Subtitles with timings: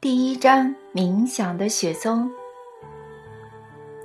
[0.00, 2.28] 第一章：冥想的雪松。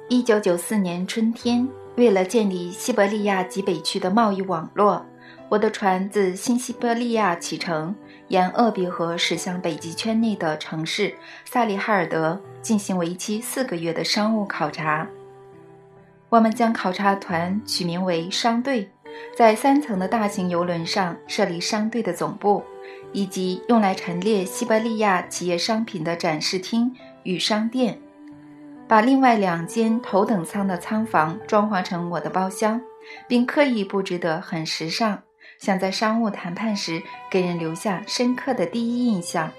[0.09, 5.03] 一九九四年春天，为了建立西伯利亚极北区的贸易网络，
[5.49, 7.95] 我的船自新西伯利亚启程，
[8.27, 11.15] 沿鄂毕河驶向北极圈内的城市
[11.45, 15.07] 萨利哈尔德，进行为期四个月的商务考察。
[16.29, 18.91] 我们将考察团取名为“商队”，
[19.35, 22.63] 在三层的大型游轮上设立商队的总部，
[23.11, 27.99] 以及用来陈列西伯利亚企业商品的展示厅与商店。
[28.87, 32.81] 把另外两间头等舱的舱房装潢成我的包厢，
[33.27, 35.19] 并刻意布置得很时尚，
[35.59, 39.51] 想在商务谈判时给人留下深刻的第一印象。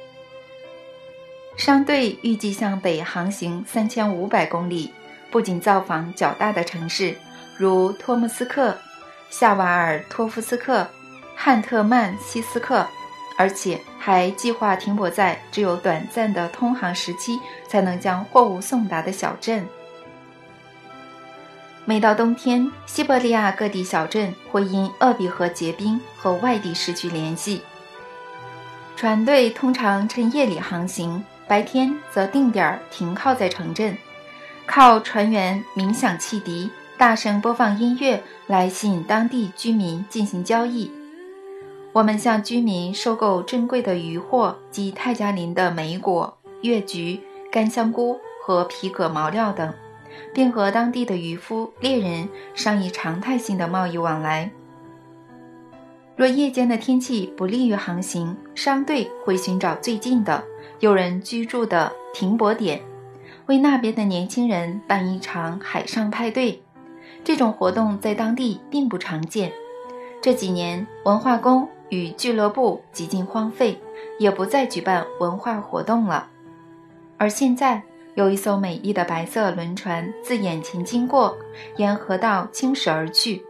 [1.58, 4.92] 商队预计向北航行三千五百公里，
[5.30, 7.14] 不仅造访较大的城市，
[7.58, 8.78] 如托木斯克、
[9.30, 10.86] 夏瓦尔托夫斯克、
[11.34, 12.86] 汉特曼西斯克。
[13.40, 17.38] 而且还计划停泊在只有短暂的通航时期
[17.68, 19.64] 才能将货物送达的小镇。
[21.84, 27.62] 每到冬天，西伯利亚各地小镇会因鄂毕河结冰和外地失去联系。
[28.96, 33.96] 船队通常趁夜里航行，白天则定点停靠在城镇，
[34.66, 40.90] 靠船员鸣响汽笛、大声播放音乐来吸引当地居民进行交易。
[41.92, 47.20] 我们向居民收购珍贵的渔货及泰加林的莓果、月菊、
[47.52, 49.72] 干香菇和皮革毛料等，
[50.34, 54.50] 并和当地的渔夫、猎人商议常态性的贸易往来。
[56.16, 60.42] 若夜间的天气不利于航行，商队会寻找最近的
[60.80, 62.82] 有人居住的停泊点，
[63.46, 66.60] 为那边的年轻人办一场海上派对。
[67.24, 69.52] 这种活动在当地并不常见。
[70.20, 71.68] 这几年，文化宫。
[71.90, 73.80] 与俱乐部几近荒废，
[74.18, 76.28] 也不再举办文化活动了。
[77.16, 77.82] 而现在，
[78.14, 81.34] 有一艘美丽的白色轮船自眼前经过，
[81.78, 83.42] 沿河道倾驶而去，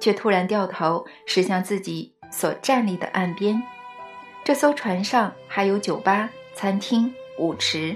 [0.00, 3.62] 却突然掉头驶向自己所站立的岸边。
[4.42, 7.94] 这艘船上还有酒吧、餐厅、舞池。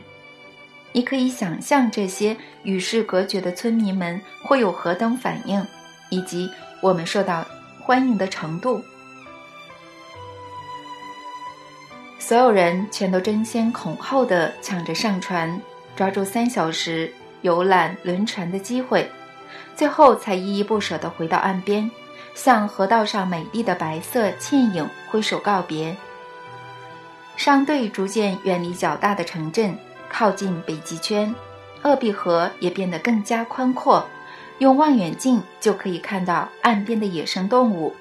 [0.93, 5.65] 你可以想象这些与世隔绝的村民们会有何等反应，
[6.11, 6.51] 以及
[6.81, 7.45] 我们受到
[7.81, 8.83] 欢迎的程度。
[12.19, 15.61] 所有人全都争先恐后地抢着上船，
[15.97, 17.13] 抓住三小时
[17.43, 19.11] 游览轮船的机会，
[19.77, 21.91] 最后才依依不舍地回到岸边，
[22.35, 25.97] 向河道上美丽的白色倩影挥手告别。
[27.37, 29.79] 商队逐渐远离较大的城镇，
[30.11, 31.35] 靠近北极圈，
[31.83, 34.07] 鄂毕河也变得更加宽阔，
[34.59, 37.95] 用望远镜就可以看到岸边的野生动物，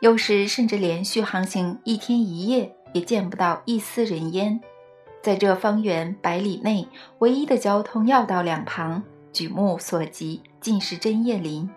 [0.00, 2.74] 有时甚至连续航行一天一夜。
[2.94, 4.60] 也见不到一丝人烟，
[5.20, 6.86] 在这方圆百里内，
[7.18, 11.68] 唯一的交通要道两旁，举目所及尽是针叶林。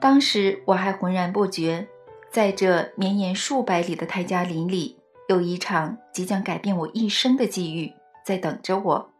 [0.00, 1.86] 当时我还浑然不觉，
[2.30, 4.96] 在这绵延数百里的泰加林里，
[5.28, 7.92] 有一场即将改变我一生的际遇
[8.24, 9.10] 在等着我。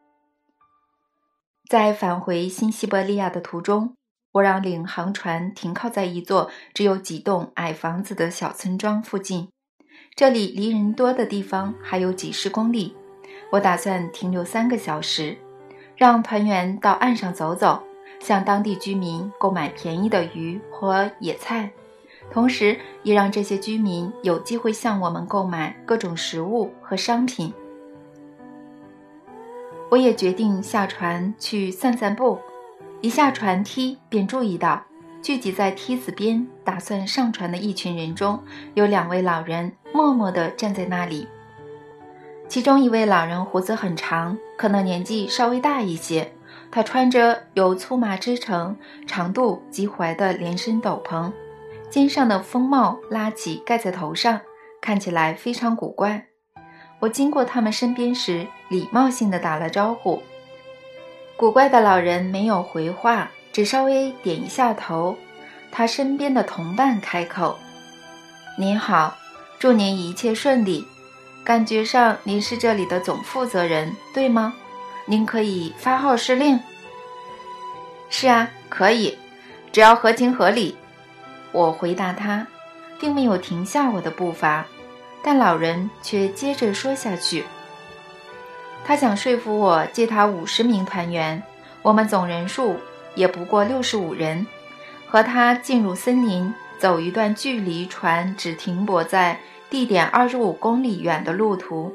[1.68, 3.94] 在返回新西伯利亚的途中，
[4.32, 9.48] 我让领航船停靠在一座只有几栋矮房子的小村庄附近。
[10.14, 12.94] 这里离人多的地方还有几十公里，
[13.50, 15.36] 我打算停留三个小时，
[15.96, 17.82] 让团员到岸上走走，
[18.20, 21.72] 向当地居民购买便宜的鱼和野菜，
[22.30, 27.52] 同时也让这些居民有机会向我们购买各种食物和商品。
[29.88, 32.38] 我也决定下船去散散步，
[33.00, 34.82] 一下船梯便注意到。
[35.22, 38.40] 聚集在梯子边打算上船的一群人中，
[38.74, 41.26] 有两位老人默默地站在那里。
[42.48, 46.30] 其中一位老人胡子很长，可能年纪稍微大一些。
[46.70, 48.76] 他穿着由粗麻织成、
[49.06, 51.32] 长度及踝的连身斗篷，
[51.90, 54.40] 肩上的风帽拉起盖在头上，
[54.80, 56.26] 看起来非常古怪。
[57.00, 60.22] 我经过他们身边时，礼貌性地打了招呼。
[61.36, 63.30] 古怪的老人没有回话。
[63.52, 65.16] 只稍微点一下头，
[65.72, 67.58] 他身边的同伴开口
[68.58, 69.16] ：“您好，
[69.58, 70.86] 祝您一切顺利。
[71.42, 74.52] 感觉上您是这里的总负责人，对吗？
[75.06, 76.60] 您可以发号施令。
[78.10, 79.16] ”“是啊，可以，
[79.72, 80.76] 只要合情合理。”
[81.56, 82.46] 我回答他，
[83.00, 84.66] 并没有停下我的步伐，
[85.22, 87.44] 但老人却接着说下去
[88.84, 91.42] ：“他想说服我借他五十名团员，
[91.80, 92.76] 我们总人数。”
[93.16, 94.46] 也不过六十五人，
[95.08, 101.90] 和他进入森林，走一段距离船只停泊在地点二十五公里远的路途。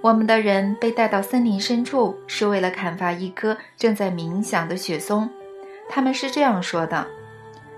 [0.00, 5.28] 我们的人被带到森林深处，是为了砍伐一棵正在冥想的雪松。
[5.90, 7.06] 他们是这样说的：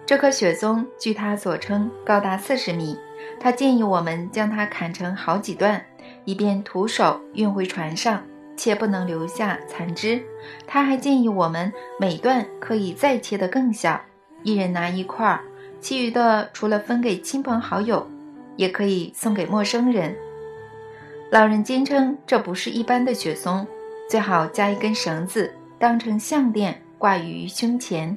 [0.04, 2.96] 这棵雪松据他所称高达四十米。
[3.38, 5.84] 他建议我们将它砍成好几段，
[6.24, 8.22] 以便徒手运回船上，
[8.56, 10.22] 且不能留下残枝。
[10.66, 14.00] 他还建议我们每段可以再切得更小，
[14.42, 15.40] 一人拿一块，
[15.80, 18.06] 其余的除了分给亲朋好友，
[18.56, 20.14] 也可以送给陌生人。
[21.30, 23.66] 老人坚称这不是一般的雪松，
[24.10, 28.16] 最好加一根绳子当成项链挂于胸前。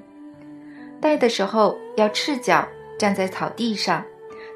[1.06, 2.68] 戴的时候要赤脚
[2.98, 4.04] 站在草地上，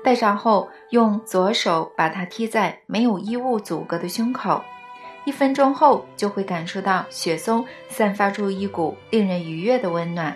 [0.04, 4.60] 戴上后用左手把它贴在没有衣物阻隔的胸口，
[5.26, 10.36] 一分钟后就会感受到雪松散发出一股令人愉悦的温暖。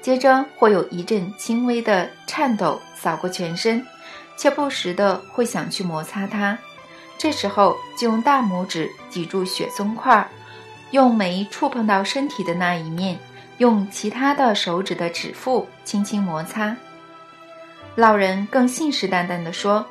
[0.00, 3.84] 接着会有一阵轻微的颤抖扫过全身。
[4.38, 6.56] 却不时的会想去摩擦它，
[7.18, 10.26] 这时候就用大拇指抵住雪松块，
[10.92, 13.18] 用没触碰到身体的那一面，
[13.58, 16.76] 用其他的手指的指腹轻轻摩擦。
[17.94, 19.84] 老人更信誓旦旦地说，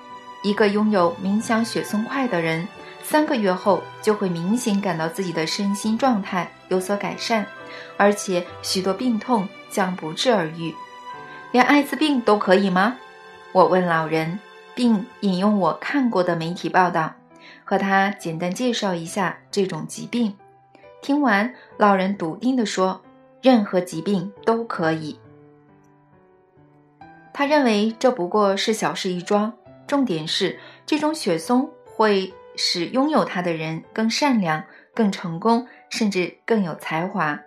[0.44, 2.68] 一个拥有冥想雪松块的人，
[3.02, 7.46] 三个月后就会明显感到自己的身心状态有所改善，
[7.98, 10.74] 而且许多病痛将不治而愈。
[11.52, 12.96] 连艾滋病都可以吗？
[13.52, 14.40] 我问老人，
[14.76, 17.14] 并引用我看过的媒体报道，
[17.64, 20.36] 和他简单介绍一下这种疾病。
[21.02, 23.02] 听完，老人笃定地说
[23.45, 25.19] ：“任何疾病都可以。”
[27.31, 29.53] 他认为这不过是小事一桩，
[29.86, 34.63] 重点是这种雪松会使拥有它的人更善良、
[34.95, 37.39] 更成功，甚至更有才华。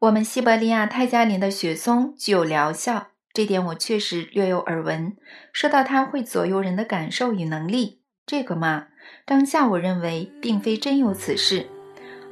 [0.00, 3.08] 我们西伯利亚泰加林的雪松具有疗效。
[3.34, 5.16] 这点我确实略有耳闻。
[5.52, 8.86] 说到它会左右人的感受与能力，这个嘛，
[9.26, 11.66] 当下我认为并非真有此事，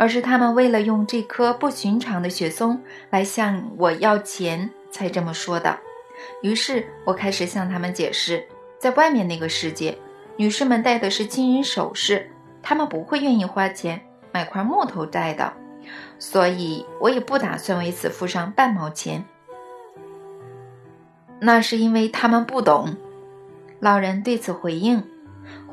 [0.03, 5.79] 而是他们为了用这颗不寻常的雪松来向我要钱才这么说的。
[6.43, 8.45] 于是我开始向他们解释，
[8.81, 9.97] 在外面那个世界，
[10.37, 12.29] 女士们戴的是金银首饰，
[12.61, 14.03] 她们不会愿意花钱
[14.33, 15.53] 买块木头戴的，
[16.19, 19.25] 所以我也不打算为此付上半毛钱。
[21.39, 22.97] 那是因为他们不懂。
[23.79, 25.05] 老人对此回应：“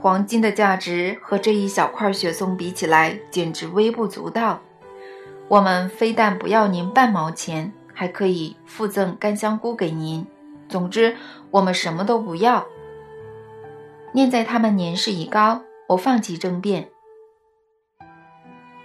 [0.01, 4.62] 黄金的价值和这一小块雪松比起来，简直微不足道。
[5.48, 10.25] 我们非但不要您半毛钱，还可以附赠干香菇给您。
[10.69, 11.18] 总之，
[11.51, 12.66] 我们什么都不要。”
[14.13, 16.90] 念在他们年事已高，我放弃争辩。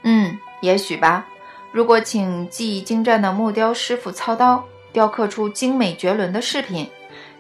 [0.03, 1.27] 嗯，也许吧。
[1.73, 4.65] 如果请技艺精湛的木雕师傅操刀。
[4.93, 6.89] 雕刻出精美绝伦的饰品，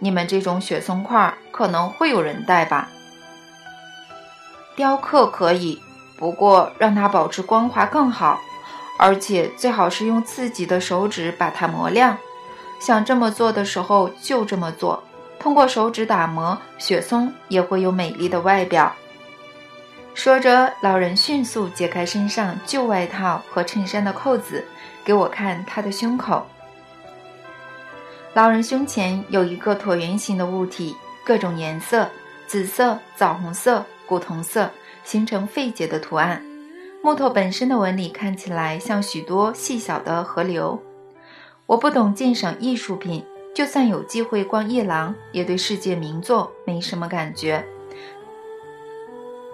[0.01, 2.91] 你们这种雪松块可能会有人戴吧？
[4.77, 5.81] 雕刻可以，
[6.17, 8.41] 不过让它保持光滑更好，
[8.99, 12.17] 而且最好是用自己的手指把它磨亮。
[12.81, 15.03] 想这么做的时候就这么做，
[15.39, 18.93] 通过手指打磨，雪松也会有美丽的外表。
[20.13, 24.65] 说着，老人迅速解开身上旧外套和衬衫的扣子，
[25.05, 26.47] 给我看他的胸口。
[28.33, 32.09] 老人胸前有一个椭圆形的物体，各种颜色，
[32.47, 34.71] 紫色、枣红色、古铜色，
[35.03, 36.43] 形成费解的图案。
[37.03, 40.81] 木头本身的纹理看起来像许多细小的河流。
[41.67, 47.65] 我不懂鉴赏艺术品，就算有机会逛夜廊，也对世界名作没什么感觉。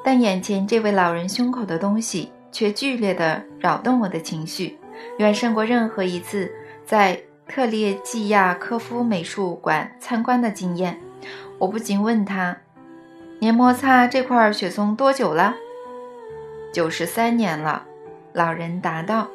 [0.04, 4.78] 但眼前这位老人胸口的东西却剧烈地扰动我的情绪，
[5.18, 6.50] 远胜过任何一次
[6.84, 7.20] 在。
[7.52, 10.96] 特列季亚科夫美术馆参观的经验，
[11.58, 12.56] 我不禁问他
[13.40, 15.56] ：“您摩擦这块雪松多久了
[16.72, 17.86] ？”“九十三年了。”
[18.32, 19.28] 老人答道。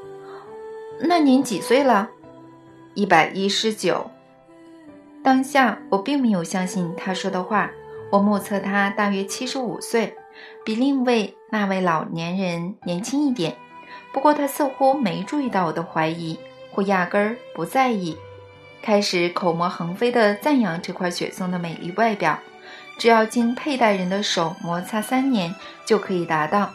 [1.01, 2.11] “那您几岁了
[2.93, 4.09] ？”“一百一十九。”
[5.23, 7.71] 当下我并没有相信他说的话。
[8.11, 10.15] 我目测他大约七十五岁，
[10.63, 13.55] 比另一位那位老年人年轻一点。
[14.13, 16.39] 不过他似乎没注意到我的怀疑。
[16.71, 18.17] 或压根儿不在意，
[18.81, 22.37] 开始口沫横飞地赞扬这块雪松的美丽外表。
[22.97, 25.53] 只要经佩戴人的手摩擦三年
[25.85, 26.71] 就可以达到，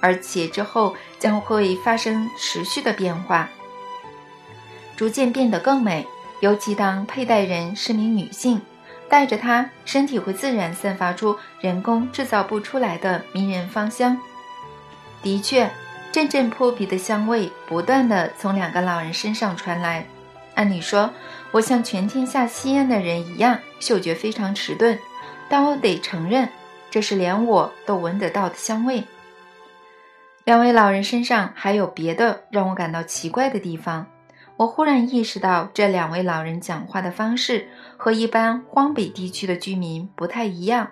[0.00, 3.48] 而且之后将会发生持续的变化，
[4.96, 6.06] 逐渐变得更美。
[6.40, 8.60] 尤其当佩戴人是名女性，
[9.08, 14.18] 戴着它，身体会自然散发出人工制造不出来的迷人芳香。
[15.22, 15.70] 的确。
[16.12, 20.06] 阵阵扑鼻的香味不断的从两个老人身上传来。
[20.54, 21.10] 按理说，
[21.50, 24.96] 我像全天下吸烟的人一样，嗅觉非常迟钝，
[25.56, 26.48] 但我得承认，
[26.90, 29.04] 这是连我都闻得到的香味。
[30.42, 34.04] 两位老人身上还有别的让我感到奇怪的地方。
[34.56, 40.90] 我忽然意识到，这两位老人讲话的方式和一般荒北地区的居民不太一样，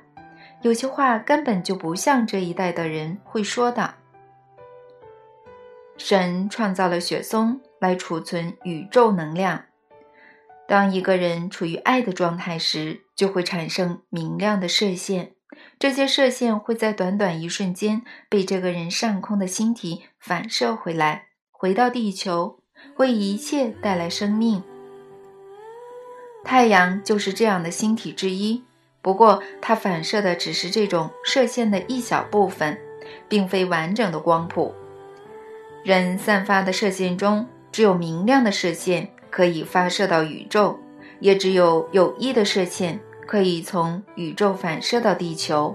[0.61, 3.95] 有些话根本就不像这一代的人会说的。
[5.97, 9.61] 神创造了雪松来储存宇宙能量。
[10.73, 15.33] 当一个人处于爱的状态时，就会产生明亮的射线。
[15.79, 18.01] 这些射线会在短短一瞬间
[18.31, 22.59] 被这个人上空的星体反射回来，回到地球。
[22.97, 24.63] 为一切带来生命。
[26.43, 28.65] 太阳就是这样的星体之一，
[29.03, 32.79] 不过它反射的只是这种射线的一小部分，
[33.29, 34.75] 并非完整的光谱。
[35.85, 40.79] 人散发的射线中，只有明亮的射线可以发射到宇宙，
[41.19, 45.75] 也只有有益的射线可以从宇宙反射到地球。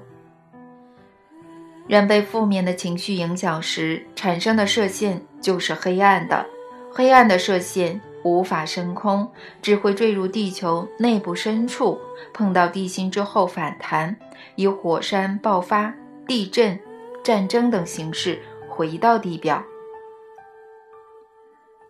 [1.87, 6.45] 人被负面的情绪影响时产生的射线就是黑暗的。
[6.91, 9.27] 黑暗的射线无法升空，
[9.61, 11.99] 只会坠入地球内部深处，
[12.33, 14.15] 碰到地心之后反弹，
[14.55, 15.93] 以火山爆发、
[16.27, 16.79] 地震、
[17.23, 19.63] 战争等形式回到地表。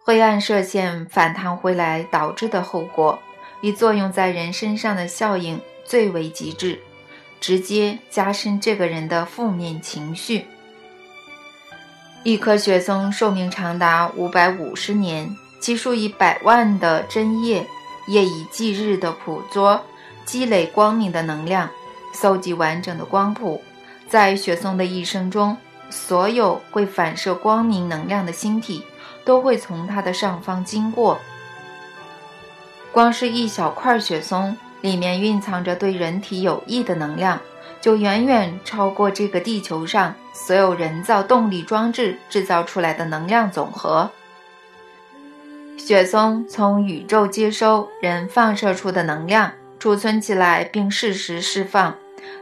[0.08, 3.20] 灰暗射线反弹回来导致的后果，
[3.60, 6.80] 以作用在人身上的效应最为极致，
[7.42, 10.46] 直接加深这个人的负面情绪。
[12.24, 17.68] 一棵雪松寿命长达五百五十年，其数以百万的针叶，
[18.08, 19.84] 夜以继日的捕捉、
[20.24, 21.70] 积累光明的能量，
[22.14, 23.62] 搜集完整的光谱。
[24.08, 25.58] 在雪松的一生中，
[25.90, 28.82] 所有会反射光明能量的星体
[29.27, 31.19] 都会从它的上方经过。
[32.93, 37.38] 光是一小块雪松，里面蕴藏着对人体有益的能量。
[37.79, 44.10] 就远远超过这个地球上所有人造动力装置制造出来的能量总和。
[45.77, 51.96] 雪松从宇宙接收人放射出的能量，储存起来并适时释放。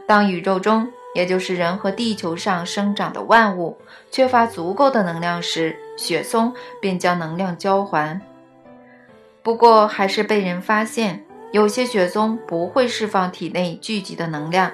[0.06, 3.76] 当宇宙中，也就是人和地球上生长的万物
[4.10, 8.20] 缺乏足够的能量时，雪松便将能量交还。
[9.42, 14.70] 不过，还是被人发现，有些雪松不会释放体内聚集的能量。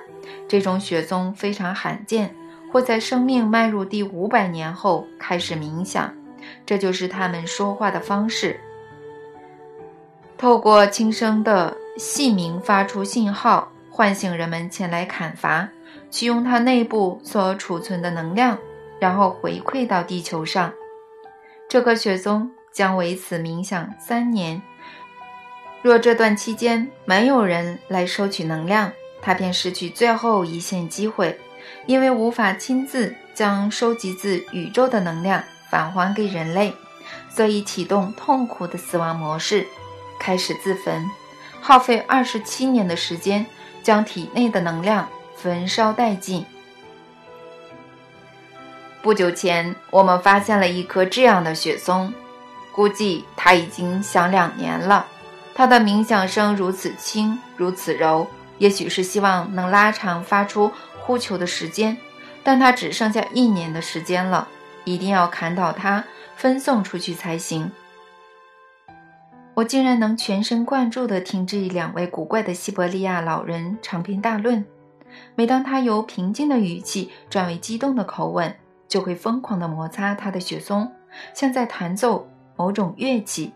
[0.48, 2.34] 这种雪松非常罕见，
[2.70, 6.14] 会在生命迈入第五百年后开始冥想，
[6.64, 8.58] 这就是他们说话的方式。
[10.38, 15.68] 透过轻声的细鸣发出信号，唤醒人们前来砍伐，
[16.10, 18.58] 取用它内部所储存的能量，
[18.98, 20.72] 然后回馈到地球上。
[21.72, 24.60] 这颗雪松将为此冥想三年。
[25.80, 31.40] 若这段期间没有人来收取能量，他便失去最后一线机会，
[31.86, 36.74] 因为无法亲自将收集自宇宙的能量返还给人类，
[37.30, 39.66] 所以启动痛苦的死亡模式，
[40.20, 41.08] 开始自焚，
[41.62, 43.46] 耗费二十七年的时间
[43.82, 46.44] 将体内的能量焚烧殆尽。
[49.02, 52.14] 不久前，我们发现了一棵这样的雪松，
[52.70, 55.04] 估计它已经响两年了。
[55.56, 58.24] 它的冥想声如此轻，如此柔。
[58.58, 61.98] 也许是希望能拉长发出呼求的时间，
[62.44, 64.46] 但它只剩下一年的时间了，
[64.84, 66.04] 一定要砍倒它，
[66.36, 67.72] 分送出去才行。
[69.54, 74.64] 我竟然能全神贯注地听这两位古怪的西伯利亚老人长篇大论。
[75.34, 78.54] 每当他由平静的语气转为激动的口吻，
[78.92, 80.92] 就会疯狂地摩擦他的雪松，
[81.32, 83.54] 像在弹奏某种乐器。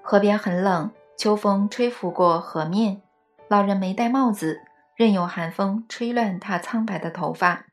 [0.00, 0.88] 河边很冷。
[1.16, 3.02] 秋风吹拂过河面，
[3.48, 4.60] 老人没戴帽子，
[4.94, 7.66] 任由寒风吹乱他苍白的头发。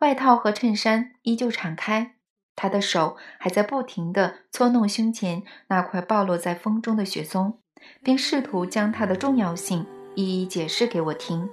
[0.00, 2.16] 外套和衬衫依旧敞开，
[2.56, 7.60] 他的手还在不停地搓弄胸前那块暴露在风中的雪松，
[8.02, 9.86] 并试图将它的重要性
[10.16, 11.48] 一一解释给我听。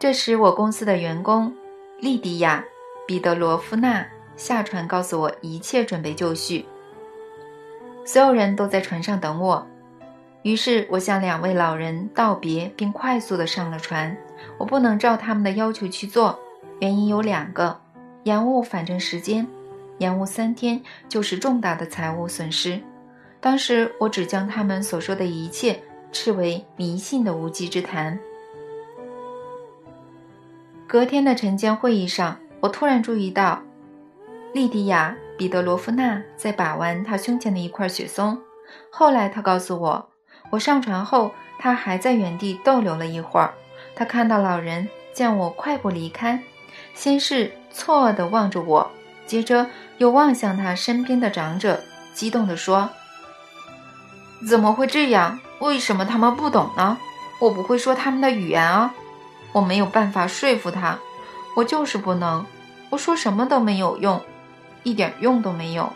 [0.00, 1.54] 这时，我公司的员工
[1.98, 2.64] 莉迪亚·
[3.06, 6.64] 彼得罗夫娜下船，告诉我一切准备就绪。
[8.06, 9.66] 所有人都在船上等我，
[10.40, 14.16] 于是我向两位老人道别，并快速地上了船。
[14.56, 16.40] 我不能照他们的要求去做，
[16.78, 17.78] 原因有两个：
[18.22, 19.46] 延误反正时间，
[19.98, 20.80] 延误三天
[21.10, 22.80] 就是重大的财务损失。
[23.38, 25.78] 当时我只将他们所说的一切
[26.10, 28.18] 视为迷信的无稽之谈。
[30.90, 33.62] 隔天的晨间会议上，我突然注意到，
[34.52, 38.36] 莉迪亚·彼得罗夫娜在把玩她胸前的一块雪松。
[38.90, 40.10] 后来她告诉我，
[40.50, 43.54] 我上船后，她还在原地逗留了一会儿。
[43.94, 46.42] 她看到老人见我快步离开，
[46.92, 48.90] 先是错愕地望着我，
[49.26, 49.68] 接着
[49.98, 52.90] 又望向他身边的长者，激动地说
[54.44, 55.38] ：“怎么会这样？
[55.60, 56.98] 为什么他们不懂呢？
[57.38, 58.92] 我不会说他们的语言啊！
[59.52, 60.98] 我没有办法说服他。”
[61.56, 62.46] 我就是不能，
[62.90, 64.22] 我说什么都没有用，
[64.84, 65.92] 一点用都没有。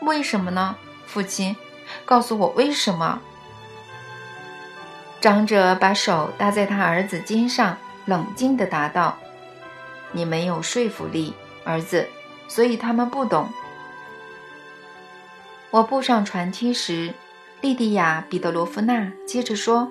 [0.00, 0.74] 为什么呢，
[1.06, 1.56] 父亲？
[2.04, 3.20] 告诉我为什么？
[5.20, 7.76] 长者把手搭在他儿子肩上，
[8.06, 9.16] 冷静地答道
[10.12, 11.32] ：“你没有说服力，
[11.64, 12.08] 儿子，
[12.48, 13.48] 所以他们不懂。”
[15.70, 17.14] 我步上船梯时，
[17.60, 19.90] 莉迪亚·彼得罗夫娜接着说：“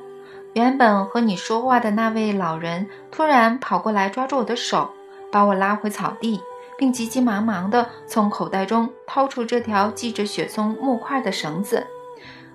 [0.57, 4.89] 原本和你说话的那位老人突然跑过来抓住我的手。”
[5.31, 6.41] 把我拉回草地，
[6.77, 11.85] 并急急忙忙地从口袋中掏出这条系着雪松木块的绳子，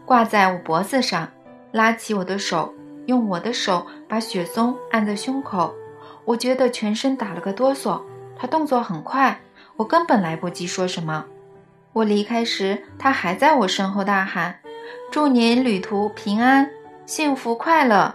[0.05, 1.29] 挂在我脖子上，
[1.71, 2.75] 拉起我的手，
[3.07, 5.73] 用我的手把雪松按在胸口。
[6.25, 8.01] 我觉得全身打了个哆嗦。
[8.35, 9.39] 他动作很快，
[9.77, 11.27] 我根本来不及说什么。
[11.93, 14.59] 我离开时，他还在我身后大喊
[15.13, 16.69] ：“祝您旅途平安，
[17.05, 18.15] 幸福快乐，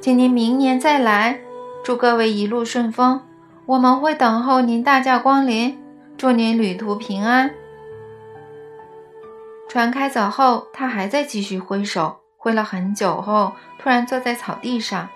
[0.00, 1.40] 请您明年再来，
[1.84, 3.20] 祝各位一路顺风。”
[3.66, 5.78] 我们会等候您大驾光临，
[6.16, 7.50] 祝您旅途平安。
[9.68, 15.06] 船开走后，他还在继续挥手，挥了很久后，突然坐在草地上。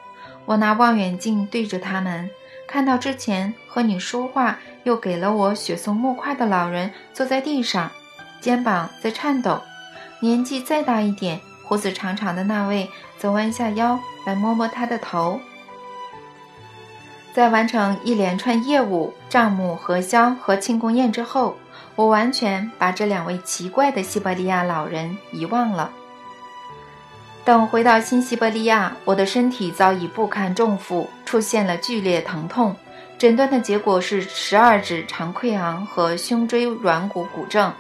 [0.45, 2.29] 我拿望远镜对着他们，
[2.69, 7.91] 看到之前和你说话又给了我雪松木块的老人坐在地上，
[8.39, 9.63] 肩膀在颤抖。
[10.21, 11.41] 年纪再大一点、
[11.73, 15.41] 胡子长长的那位则弯下腰来摸摸他的头。
[17.33, 21.57] 在完成一连串业务、账目核销和庆功宴之后，
[21.95, 25.91] 我完全把这两位奇怪的西伯利亚老人遗忘了。
[27.43, 32.77] 等回到新西伯利亚，我的身体早已不堪重负，出现了剧烈疼痛。
[33.17, 37.73] 诊断的结果是十二指肠溃疡和胸椎软骨骨症。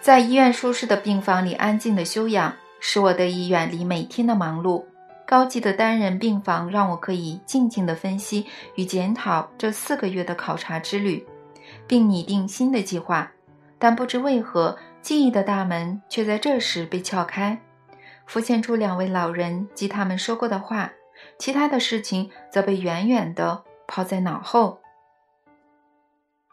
[0.00, 4.84] 在医院舒适的病房里安静的休养，使我得以远离每天的忙碌。
[5.26, 11.26] 高级的单人病房让我可以静静地分析与检讨这四个月的考察之旅，
[11.86, 13.30] 并拟定新的计划。
[13.78, 17.60] 但不知为何，记忆的大门却在这时被撬开，
[18.24, 20.90] 浮现出两位老人及他们说过的话，
[21.38, 24.80] 其他的事情则被远远的抛在脑后。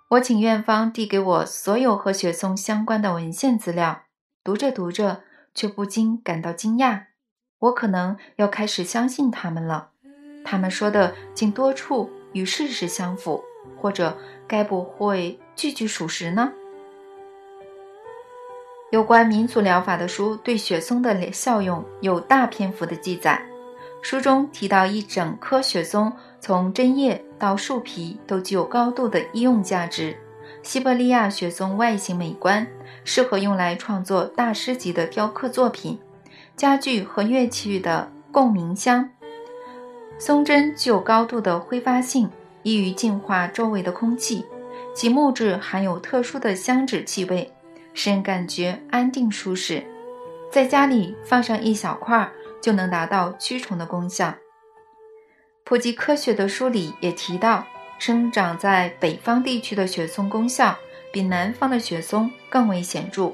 [0.07, 4.03] 我请院方递给我所有和雪松相关的文献资料，
[4.43, 5.23] 读着读着，
[5.55, 7.05] 却不禁感到惊讶。
[7.57, 9.89] 我可能要开始相信他们了，
[10.43, 13.43] 他们说的竟多处与事实相符，
[13.81, 14.15] 或者
[14.47, 16.53] 该不会句句属实呢？
[18.91, 23.43] 有关民族疗法的书对雪松的效用有大篇幅的记载，
[24.03, 26.13] 书中提到一整棵雪松
[26.45, 30.15] 从针叶到树皮都具有高度的医用价值。
[30.61, 32.67] 西伯利亚雪松外形美观，
[33.03, 35.97] 适合用来创作大师级的雕刻作品。
[36.55, 39.09] 家具和乐器的共鸣箱，
[40.19, 42.29] 松针具有高度的挥发性，
[42.61, 44.45] 易于净化周围的空气。
[44.93, 47.51] 其木质含有特殊的香脂气味，
[47.95, 49.83] 使人感觉安定舒适。
[50.51, 52.31] 在家里放上一小块，
[52.61, 54.31] 就能达到驱虫的功效。
[55.65, 57.65] 普及科学的书里也提到，
[57.97, 60.77] 生长在北方地区的雪松功效
[61.11, 63.31] 比南方的雪松更为显著。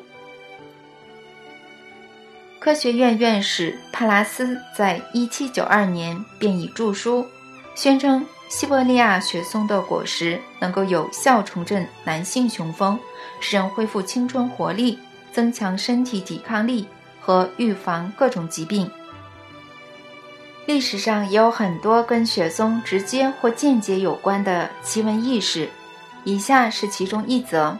[2.57, 7.27] 科学院院士帕拉斯在1792年便已著书，
[7.75, 12.97] 宣称西伯利亚雪松的果实能够有效重振男性雄风，
[13.41, 14.97] 使人恢复青春活力，
[15.33, 16.87] 增强身体抵抗力
[17.19, 18.89] 和预防各种疾病。
[20.67, 25.69] 历史上也有很多跟雪松直接或间接有关的奇闻异事，
[26.23, 27.77] 以下是其中一则。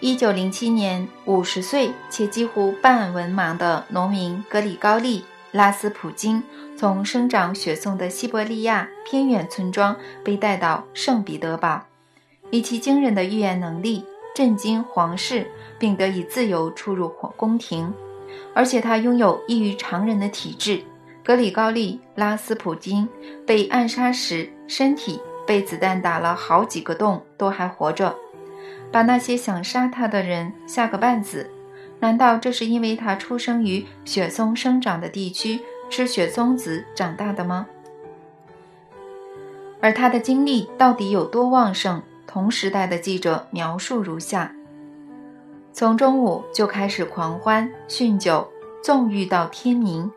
[0.00, 5.20] 一九零七年，五十岁且几乎半文盲的农民格里高利·
[5.52, 6.42] 拉斯普京
[6.76, 11.82] 从生长雪松的西伯利亚偏远村庄被带到圣彼得堡，
[12.50, 14.04] 以其惊人的预言能力
[14.34, 17.92] 震惊皇室，并得以自由出入皇宫廷。
[18.54, 20.82] 而且他拥有异于常人的体质。
[21.24, 23.08] 格里高利·拉斯普京
[23.46, 28.14] 被暗杀时，身体被子弹打了好几个洞，都还活着。
[28.90, 31.50] 把那些想杀他的人吓个半死，
[32.00, 35.60] 难道这是因为他出生于雪松生长的地区，
[35.90, 37.66] 吃雪松子长大的吗？
[39.80, 42.02] 而他的精力到底有多旺盛？
[42.26, 44.54] 同时代的记者描述如下：
[45.78, 50.10] 从中午就开始狂欢、酗酒、纵欲到天明。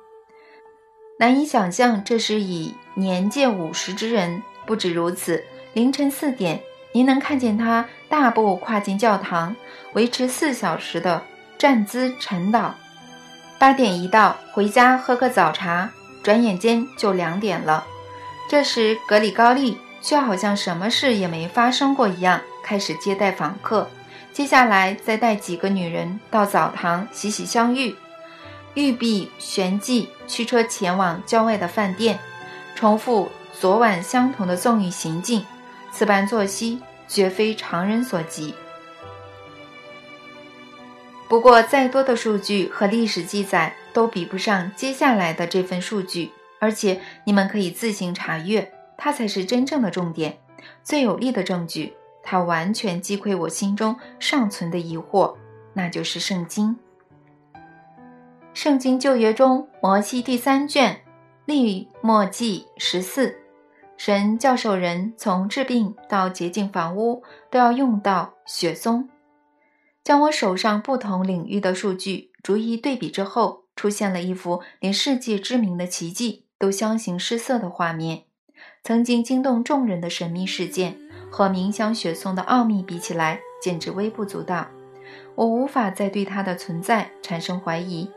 [1.19, 4.41] 难以想象，这是以年届五十之人。
[4.65, 5.43] 不止如此，
[5.73, 6.59] 凌晨四点，
[6.93, 9.55] 您能看见他大步跨进教堂，
[9.93, 11.21] 维持四小时的
[11.59, 12.71] 站姿晨祷。
[13.59, 15.91] 八点一到，回家喝个早茶，
[16.23, 17.85] 转眼间就两点了。
[18.49, 19.77] 这时，格里高利。
[20.03, 23.87] 却好像什么事也没发生过一样，开始接待访客。
[24.33, 27.95] 接下来再带几个女人到澡堂洗洗香浴，
[28.73, 32.17] 玉璧旋即驱车前往郊外的饭店，
[32.73, 35.45] 重复昨晚相同的纵欲行径。
[35.91, 38.55] 此般作息绝非常人所及。
[41.27, 48.71] 不过，再多的数据和历史记载都比不上接下来的这份数据，而且你们可以自行查阅。
[48.97, 50.37] 它才是真正的重点，
[50.83, 51.93] 最有力的证据。
[52.23, 55.35] 它完全击溃我心中尚存的疑惑，
[55.73, 56.77] 那就是圣经。
[58.53, 61.01] 圣经旧约中，摩西第三卷
[61.45, 63.37] 利末记十四，
[63.97, 69.09] 神教授人从治病到洁净房屋都要用到雪松。
[70.03, 78.23] 将我手上不同领域的数据逐一对比之后，出现了一幅连世界知名的奇迹都相形失色的画面。
[78.83, 80.99] 曾经惊动众人的神秘事件，
[81.31, 84.67] 和冥想雪松的奥秘比起来，简直微不足道。
[85.33, 88.07] 我无法再对它的存在产生怀疑。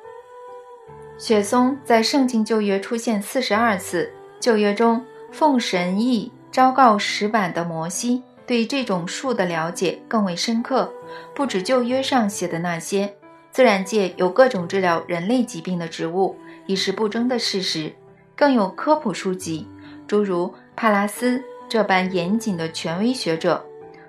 [1.16, 5.00] 雪松在圣经旧约出现四十二次，旧约中
[5.31, 10.92] 奉神意昭告石板的摩西，对这种树的了解更为深刻。
[11.33, 13.14] 不止旧约上写的那些，
[13.53, 17.94] 自然界有各种治疗人类疾病的植物，已是不争的事实。
[18.35, 19.68] 更有科普书籍。
[20.07, 23.64] 诸如帕拉斯这般严谨的权威学者，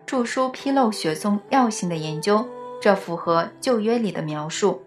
[0.05, 2.47] 著书披露雪松药性的研究，
[2.81, 4.81] 这符合旧约里的描述。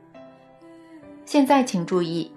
[1.25, 2.33] 现在请注意，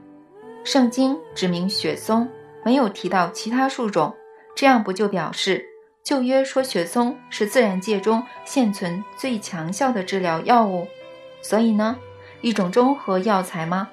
[0.64, 2.28] 圣经指明雪松，
[2.64, 4.14] 没有提到其他树种，
[4.56, 5.64] 这样不就表示
[6.04, 10.88] 旧约说雪松是自然界中现存最强效的治疗药物？
[11.42, 11.98] 所以呢，
[12.42, 13.90] 一种中和药材吗？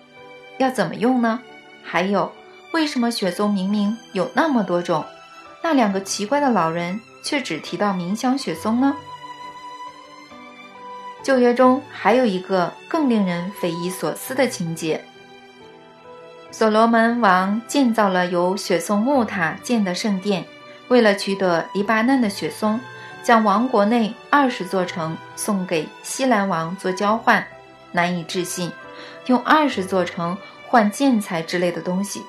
[0.57, 1.41] 要怎么用呢？
[1.83, 2.31] 还有。
[2.75, 5.03] 为什么雪松明明有那么多种，
[5.63, 8.97] 那两个奇怪的老人却只提到冥想雪松呢？
[11.23, 15.05] 旧约中还有一个更令人匪夷所思的情节：
[16.51, 20.47] 所罗门王建造了由雪松木塔建的圣殿，
[20.89, 22.81] 为了取得黎巴嫩的雪松，
[23.23, 27.47] 将王国内二十座城送给西兰王做交换。
[27.93, 28.73] 难以置信，
[29.27, 32.23] 用二十座城换建材之类的东西。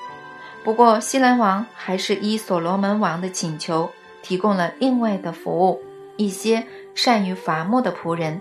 [0.62, 3.90] 不过，西兰王还是依所罗门王的请求，
[4.22, 5.80] 提供了另外的服务：
[6.16, 8.40] 一些善于伐木的仆人。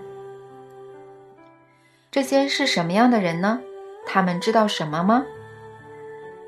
[2.11, 3.61] 这些是什么样的人呢？
[4.05, 5.25] 他们知道什么吗？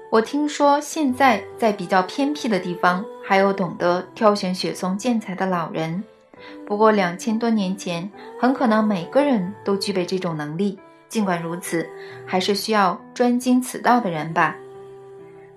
[0.10, 6.04] 我听说现在在比较偏僻的地方，还有懂得挑选雪松建材的老人。
[6.68, 10.78] 不过，两千多年前，很可能每个人都具备这种能力。
[11.08, 11.88] 尽管如此，
[12.26, 14.56] 还是需要专精此道的人吧。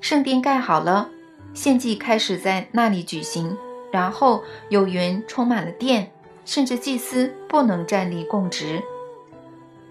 [0.05, 1.09] 圣殿盖好了，
[1.55, 3.57] 献祭开始在那里举行。
[3.91, 6.13] 然后有云充满了殿，
[6.45, 8.83] 甚至祭司不能站立供职。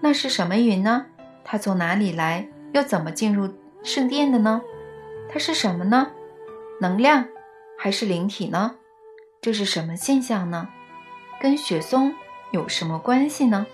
[0.00, 1.06] 那是什么云呢？
[1.42, 2.46] 它从哪里来？
[2.74, 4.62] 又怎么进入圣殿的呢？
[5.28, 6.12] 它是什么呢？
[6.80, 7.26] 能量
[7.76, 8.76] 还是灵体呢？
[9.40, 10.68] 这是什么现象呢？
[11.40, 12.14] 跟雪松
[12.52, 13.66] 有什么关系呢？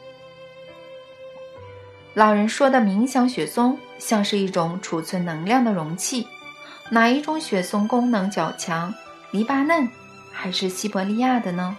[2.12, 6.26] 老人说的冥想雪松像是一种储存能量的容器，
[6.90, 8.92] 哪一种雪松功能较强？
[9.30, 9.88] 黎巴嫩
[10.32, 11.76] 还是西伯利亚的呢？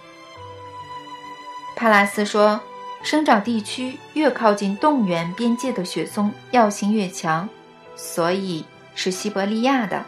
[1.75, 2.61] 帕拉斯说，
[3.03, 7.49] 生长地区越靠近动源边界的雪松药性越强，
[7.95, 8.63] 所以
[8.95, 10.05] 是西伯利亚的。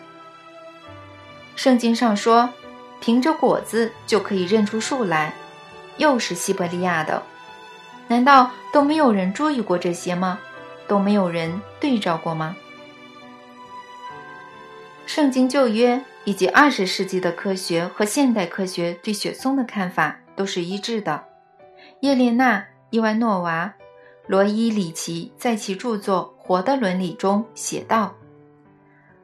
[1.57, 2.49] 圣经上说，
[3.01, 5.33] 凭着果子就可以认出树来，
[5.97, 7.21] 又是西伯利亚的。
[8.07, 10.39] 难道都没有人注意过这些吗？
[10.87, 12.55] 都没有人对照过吗？
[15.05, 21.23] 圣经旧约以及二十世纪的科学和现代科学对雪松的看法都是一致的。
[22.01, 23.73] 叶列娜·伊万诺娃、
[24.27, 28.13] 罗伊里奇在其著作《活的伦理》中写道：“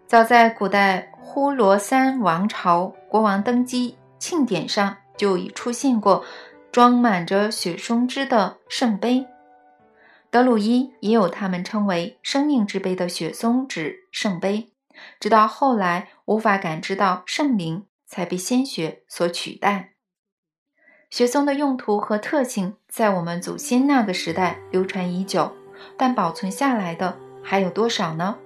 [0.08, 6.24] 早在古代呼罗珊王朝国王登基庆典上就已出现过。”
[6.72, 9.26] 装满着雪松汁的圣杯，
[10.30, 14.72] 德鲁伊也有他们称为“生命之杯”的雪松纸圣杯。
[15.20, 19.94] 直到后来无法感知到圣灵才被鲜血所取代。
[21.10, 25.56] 雪松的用途和特性在我们祖先那个时代流传已久，
[25.98, 28.38] 但保存下来的还有多少呢？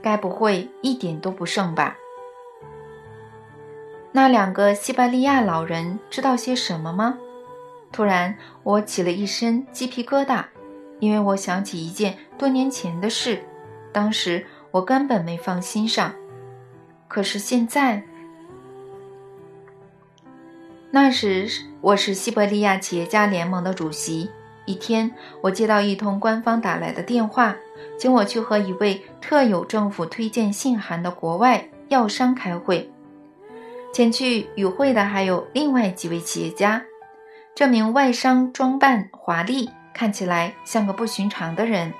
[0.00, 1.96] 该不会一点都不剩吧？
[4.14, 7.16] 那两个西伯利亚老人知道些什么吗？
[7.90, 10.44] 突然，我起了一身鸡皮疙瘩，
[11.00, 13.42] 因为我想起一件多年前的事，
[13.90, 16.14] 当时我根本没放心上。
[17.08, 18.02] 可是现在，
[20.90, 21.48] 那时
[21.80, 24.30] 我是西伯利亚企业家联盟的主席。
[24.66, 27.56] 一天，我接到一通官方打来的电话，
[27.98, 32.91] 请我去和一位特有政府推荐信函的国外药商开会。
[33.92, 36.82] 前去与会的还有另外几位企业家。
[37.54, 41.92] 这名外商装扮华丽，看起来像个不寻常的人。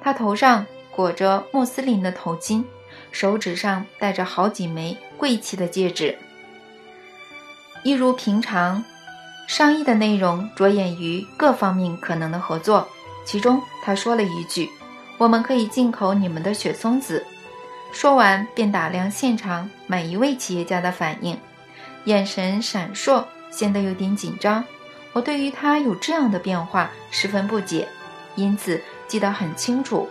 [0.00, 2.64] 他头上裹着穆斯林的头巾，
[3.10, 6.16] 手指上戴着好几枚贵气的戒指。
[7.82, 8.84] 一如平常，
[9.48, 12.86] 商议的内容着眼于各方面可能的合作。
[13.24, 14.70] 其中，他说了一句
[15.18, 17.26] ：“我们可以进口你们的雪松子。”
[17.92, 21.38] 说完，便打量现场每一位企业家的反应，
[22.04, 24.64] 眼神闪烁，显得有点紧张。
[25.12, 27.86] 我对于他有这样的变化十分不解，
[28.34, 30.08] 因此记得很清楚。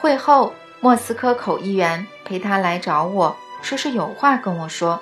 [0.00, 5.00] 会后，莫斯科口译员陪他来找我说是有话跟我说。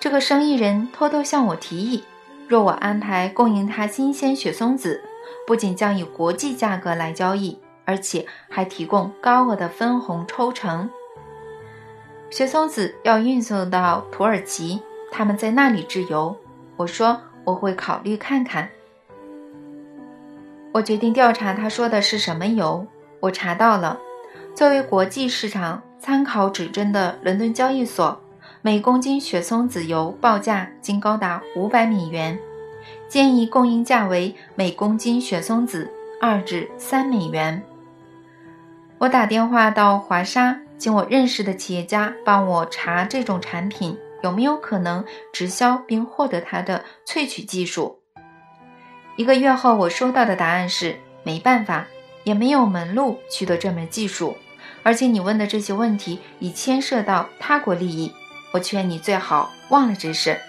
[0.00, 2.04] 这个生意人偷偷向我提议，
[2.48, 5.02] 若我安排供应他新鲜雪松子，
[5.46, 7.58] 不仅将以国际价格来交易。
[7.88, 10.90] 而且还提供高额的分红抽成。
[12.28, 16.36] 雪松子要运送到土耳其，他们在那里制油。
[16.76, 18.68] 我说我会考虑看看。
[20.74, 22.86] 我决定调查他说的是什么油。
[23.20, 23.98] 我查到了，
[24.54, 28.20] 作为国际市场参考指针的伦敦交易所，
[28.60, 32.38] 每公斤雪松子油报价仅高达五百美元，
[33.08, 37.62] 建议供应价为每公斤雪松子二至三美元。
[38.98, 48.00] 我打电话到华沙，请我认识的企业家帮我查这种产品有没有可能直销并获得它的萃取技术。
[49.14, 51.86] 一个月后，我收到的答案是没办法，
[52.24, 54.36] 也没有门路取得这门技术，
[54.82, 58.12] 而且你问的这些问题已牵涉到他国利益，
[58.50, 60.40] 我劝你最好忘了这事。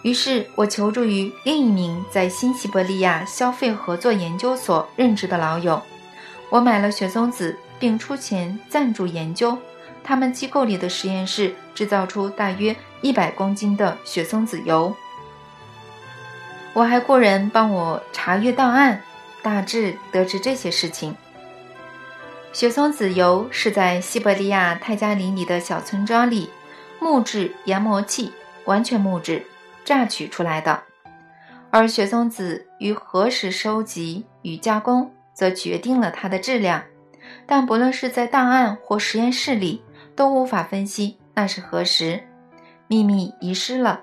[0.00, 5.82] 于是我求助于另一名在新西伯利亚消费合作研究所任职的老友。
[6.50, 9.56] 我买了雪松子，并出钱赞助研究。
[10.02, 14.94] 他们机构里的实验室制造出大约一百公斤的雪松子油。
[16.72, 19.02] 我还雇人帮我查阅档案，
[19.42, 21.14] 大致得知这些事情。
[22.52, 26.48] 雪松子油是在西伯利亚泰加林里的小村庄里
[26.98, 28.32] 木质研磨器
[28.64, 29.44] 完全木质
[29.84, 30.82] 榨取出来的，
[31.70, 35.12] 而雪松子于何时收集与加工？
[35.38, 36.82] 则决定了它的质量，
[37.46, 39.84] 但不论是在档案或实验室里，
[40.16, 42.26] 都无法分析那是何时。
[42.88, 44.02] 秘密遗失了。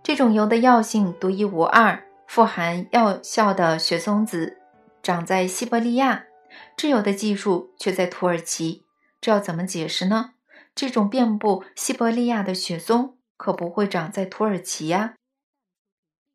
[0.00, 4.58] 这种油的药性独一无二，富含药效的雪松子
[5.02, 6.26] 长在西伯利亚，
[6.76, 8.86] 制油的技术却在土耳其。
[9.20, 10.34] 这要怎么解释呢？
[10.72, 15.14] 这种遍布西伯利亚的雪松可不会长在土耳其呀。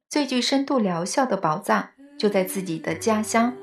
[0.10, 1.91] 最具深度疗效的宝藏。
[2.18, 3.54] 就在自己的家乡，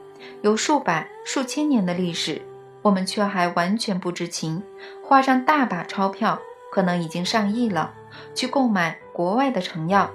[0.43, 2.41] 有数百、数千年的历史，
[2.83, 4.63] 我们却还完全不知情，
[5.03, 6.41] 花上大把钞票，
[6.71, 7.93] 可能已经上亿了，
[8.35, 10.11] 去购买国外的成药，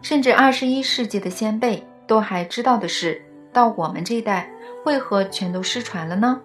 [0.00, 4.50] 甚至二十一世纪的先辈都还知道的事，到我们这代，
[4.84, 6.40] 为何全都失传了呢？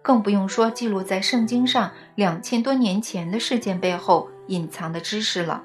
[0.00, 5.62] 更不用说记录在圣经上两千多年前的事件背后隐藏的知识了。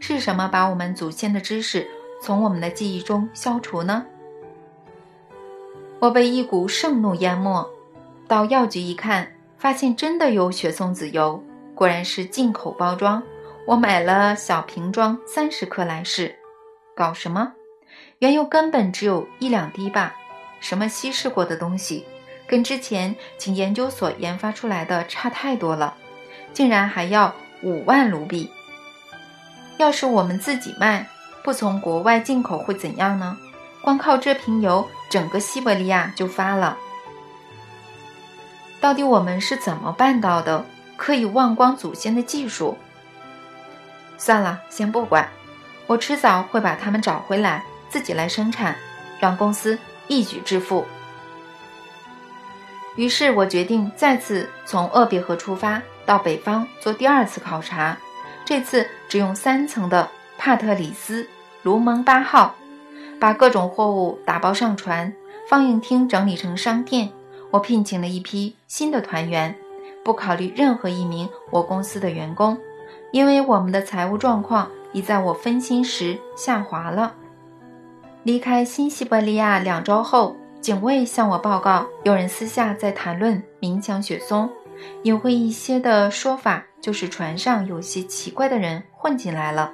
[0.00, 1.88] 是什么把我们祖先的知识？
[2.20, 4.04] 从我们的记忆中消除呢？
[6.00, 7.68] 我被一股盛怒淹没，
[8.26, 11.42] 到药局一看，发现真的有雪松子油，
[11.74, 13.22] 果然是进口包装。
[13.66, 16.34] 我买了小瓶装三十克来试，
[16.94, 17.52] 搞什么？
[18.20, 20.14] 原油根本只有一两滴吧？
[20.60, 22.04] 什么稀释过的东西，
[22.46, 25.94] 跟之前请研究所研发出来的差太多了，
[26.52, 28.50] 竟然还要五万卢比！
[29.76, 31.06] 要是我们自己卖。
[31.48, 33.38] 不从国外进口会怎样呢？
[33.80, 36.76] 光靠这瓶油，整个西伯利亚就发了。
[38.82, 40.62] 到底我们是怎么办到的？
[40.98, 42.76] 可以忘光祖先的技术？
[44.18, 45.26] 算了，先不管，
[45.86, 48.76] 我迟早会把他们找回来，自己来生产，
[49.18, 50.84] 让公司一举致富。
[52.94, 57.96] 于是我决定再次从鄂毕河出发，到北方做第二次考察。
[58.44, 61.26] 这次只用三层的帕特里斯
[61.62, 62.54] 卢蒙八号，
[63.20, 65.12] 把各种货物打包上船，
[65.48, 67.10] 放映厅整理成商店。
[67.50, 69.54] 我聘请了一批新的团员，
[70.04, 72.58] 不考虑任何一名我公司的员工，
[73.12, 77.14] 因为我们的财务状况已在我分心时下滑了。
[78.22, 80.36] 离开新西伯利亚两周后。
[80.60, 84.50] 警卫向我报告，有人私下在谈论鸣枪雪松。
[85.04, 89.72] 隐晦一些的说法就是船上有些奇怪的人混进来了。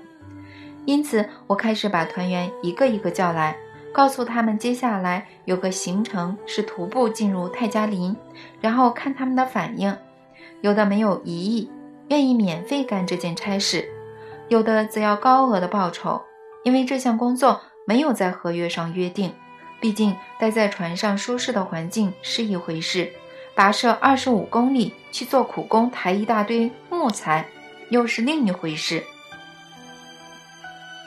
[0.85, 3.57] 因此，我开始把团员一个一个叫来，
[3.93, 8.15] 告诉他们接下来有个行程是徒步进入泰加林，
[8.61, 9.97] 然后看他们的反应。
[10.61, 11.71] 有的没有疑义，
[12.09, 13.83] 愿意免费干这件差事；
[14.49, 16.21] 有的则要高额的报酬，
[16.65, 19.33] 因为这项工作没有在合约上约定。
[19.81, 23.11] 毕竟，待在船上舒适的环境是一回事，
[23.55, 27.47] 跋涉二十五公里去做苦工，抬一大堆木材，
[27.91, 29.03] 又是另一回事。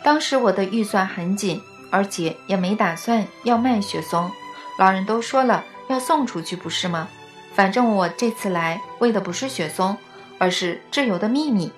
[0.08, 4.32] 当时我的预算很紧，而且也没打算要卖雪松。
[4.80, 7.10] 老人都说了要送出去，不是吗？
[7.54, 9.98] 反正我这次来为的不是雪松，
[10.38, 11.70] 而是挚友的秘密。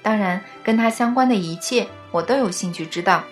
[0.00, 3.24] 当然，跟他相关的一切，我都有兴趣知道。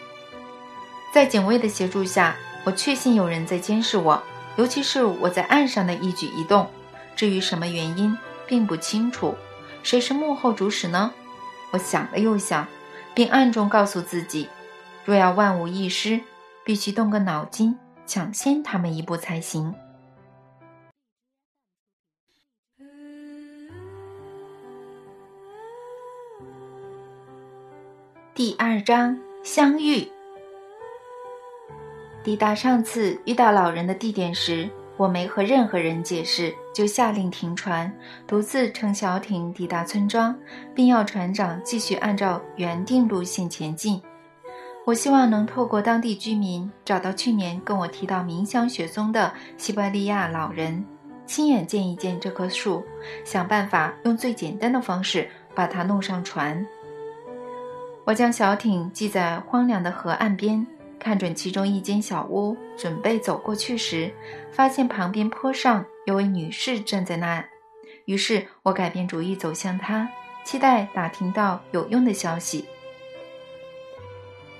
[1.14, 2.36] 在警卫的协助下。
[2.64, 4.20] 我确信有人在监视我，
[4.56, 6.68] 尤其是我在岸上的一举一动。
[7.14, 9.36] 至于什么原因，并不清楚。
[9.84, 11.12] 谁是幕后主使呢？
[11.70, 12.66] 我想了又想，
[13.20, 14.48] 并暗中告诉自己：
[15.04, 16.18] 若要万无一失，
[16.64, 19.74] 必须动个脑筋，抢先他们一步才行。
[28.34, 30.10] 第二章相遇。
[32.24, 34.66] 抵达上次遇到老人的地点时，
[35.00, 37.90] 我没和任何人解释，就下令停船，
[38.26, 40.38] 独自乘小艇抵达村庄，
[40.74, 43.98] 并要船长继续按照原定路线前进。
[44.84, 50.84] 我希望能透过当地居民找到去年跟我提到冥香雪松的西伯利亚老人，
[51.24, 52.84] 亲眼见一见这棵树，
[53.24, 56.62] 想办法用最简单的方式把它弄上船。
[58.04, 60.66] 我将小艇系在荒凉的河岸边。
[61.00, 64.12] 看准其中一间小屋，准备走过去时，
[64.52, 67.44] 发现旁边坡上有位女士站在那。
[68.04, 70.08] 于是我改变主意，走向她，
[70.44, 72.66] 期待打听到有用的消息。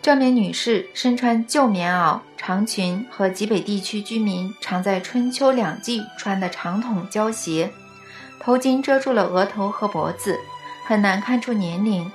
[0.02, 7.70] 这名女士身穿旧棉袄、长裙和极北地区居民常在春秋两季穿的长筒胶鞋，
[8.40, 10.40] 头巾遮住了额头和脖子，
[10.86, 12.10] 很难看出年龄。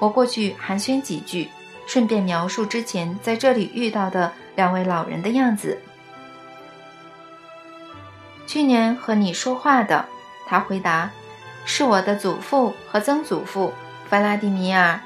[0.00, 1.48] 我过去寒暄几句。
[1.88, 5.78] 顺便描述之前在这里遇到的两位老人的样子。
[8.46, 10.04] 去年和你说话的，
[10.46, 11.10] 他回答，
[11.64, 13.72] 是我的祖父和曾祖父
[14.10, 15.00] 弗拉迪米尔。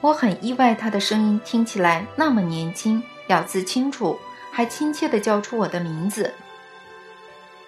[0.00, 4.18] 我很意外，他的声音听起来那么年轻，咬字清楚，
[4.50, 6.32] 还亲切地叫出我的名字。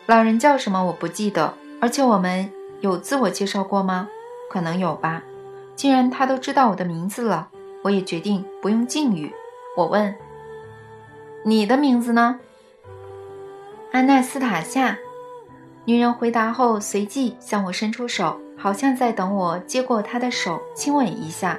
[0.07, 1.53] 老人叫什么我不记得，
[1.83, 2.51] 而且我们
[2.81, 4.09] 有自我介绍过吗？
[4.51, 5.23] 可能有吧。
[5.77, 7.51] 既然他都知道我的名字了。
[7.83, 9.33] 我也决定不用敬语。
[9.77, 10.15] 我问
[11.45, 12.41] ：“你的名字呢？”
[13.93, 14.99] 安娜斯塔夏。
[15.85, 21.59] 女人回答后，随即向我伸出手，好像在等我接过她的手亲吻一下。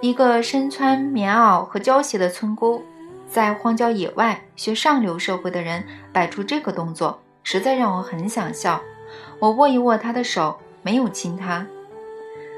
[0.00, 2.82] 一个身穿棉袄和胶鞋的村姑，
[3.28, 8.80] 在荒郊野外学上流社会的人摆出这个动作，实在让我很想笑。
[9.38, 11.64] 我握一握她的手，没有亲她。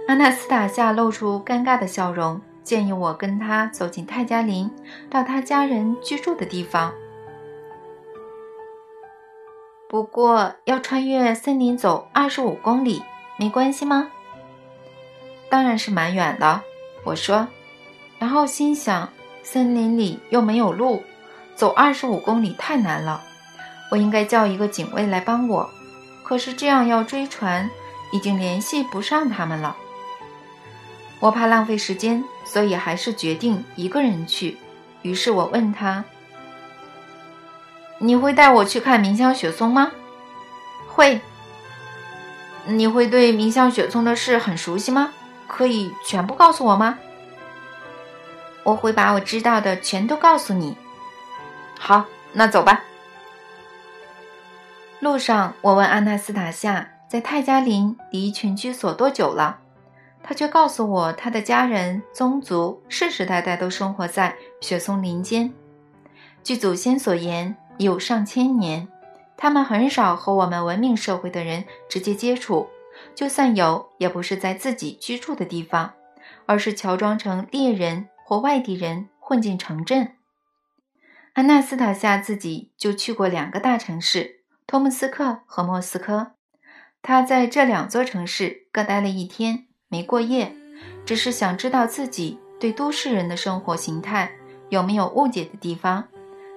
[0.09, 4.71] 阿纳斯塔夏露出尴尬的笑容，建议我跟他走进泰加林，
[5.09, 6.93] 到他家人居住的地方。
[9.88, 13.03] 不过要穿越森林走二十五公里，
[13.38, 14.11] 没关系吗？
[15.49, 16.62] 当然是蛮远的，
[17.05, 17.47] 我说。
[18.19, 19.09] 然后心想，
[19.43, 21.03] 森林里又没有路，
[21.55, 23.23] 走二十五公里太难了。
[23.90, 25.69] 我应该叫一个警卫来帮我，
[26.25, 27.69] 可是这样要追船，
[28.13, 29.77] 已经联系不上他们了。
[31.23, 34.58] 我怕浪费时间，所以还是决定一个人去。
[35.02, 36.04] 于是我问他
[37.98, 39.92] ：“你会带我去看明香雪松吗
[40.90, 41.20] ？”“会。
[42.66, 45.14] ”“你会对明香雪松的事很熟悉吗？
[45.46, 46.98] 可以全部告诉我吗
[48.64, 50.77] ？”“我会把我知道的全都告诉你。
[51.79, 52.83] ”“好，那走吧。”
[54.98, 59.60] 路上，我问阿纳斯塔夏，在泰加林离群居所多久了？
[60.23, 65.52] 他却告诉我，他的家人宗族世世代代都生活在雪松林间，
[66.44, 68.88] 据祖先所言，有上千年。
[69.37, 72.68] 他们很少和我们文明社会的人直接接触，
[73.14, 75.94] 就算有，也不是在自己居住的地方，
[76.46, 80.12] 而是乔装成猎人或外地人混进城镇。
[81.33, 86.33] 安娜斯塔夏自己就去过两个大城市，托木斯克和莫斯科。
[87.02, 90.51] 他在这两座城市各待了一天，没过夜，
[91.05, 94.33] 只是想知道自己对都市人的生活形态
[94.71, 96.03] 有没有误解的地方。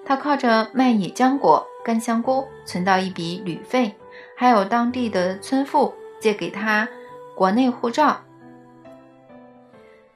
[0.06, 3.94] 他靠着卖野浆果、干香菇存到一笔旅费，
[4.38, 6.88] 还有当地的村妇借给他
[7.36, 8.22] 国内护照。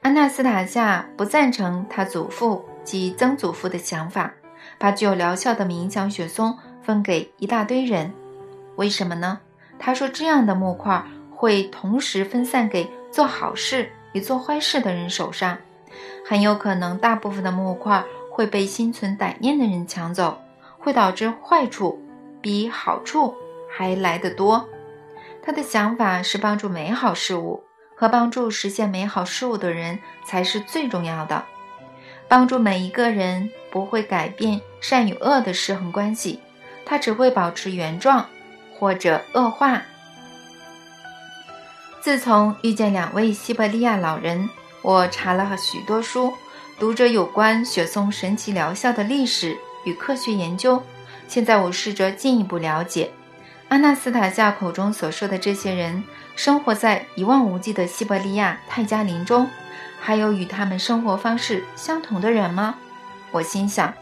[0.00, 4.32] 安娜斯塔夏不赞成他祖父及曾祖父的想法。
[4.78, 8.10] 把具有疗效的冥想雪松分给一大堆人，
[8.76, 9.40] 为什么呢？
[9.78, 11.04] 他说这样的木块
[11.34, 15.58] 会同时分散给做好事与做坏事的人手上，
[16.26, 20.40] 很有可能大部分的木块会被心存歹念的人抢走，
[20.78, 22.00] 会导致坏处
[22.40, 23.34] 比好处
[23.70, 24.68] 还来得多。
[25.42, 27.64] 他的想法是帮助美好事物
[27.96, 31.44] 和帮助实现美好事物的人才是最重要的，
[32.28, 34.60] 帮助每一个人不会改变。
[34.80, 36.40] 善与恶的失衡关系，
[36.86, 38.24] 它只会保持原状，
[38.78, 39.82] 或者恶化。
[42.00, 44.48] 自从遇见两位西伯利亚老人，
[44.80, 46.32] 我查了许多书，
[46.78, 50.82] 读着有关雪松神奇疗效的历史与科学研究。
[51.28, 53.10] 现在我试着进一步了解，
[53.68, 56.02] 阿纳斯塔夏口中所说的这些人，
[56.34, 59.46] 生活在一望无际的西伯利亚泰加林中，
[60.00, 62.76] 还有与他们生活方式相同的人吗？
[63.30, 63.92] 我心想。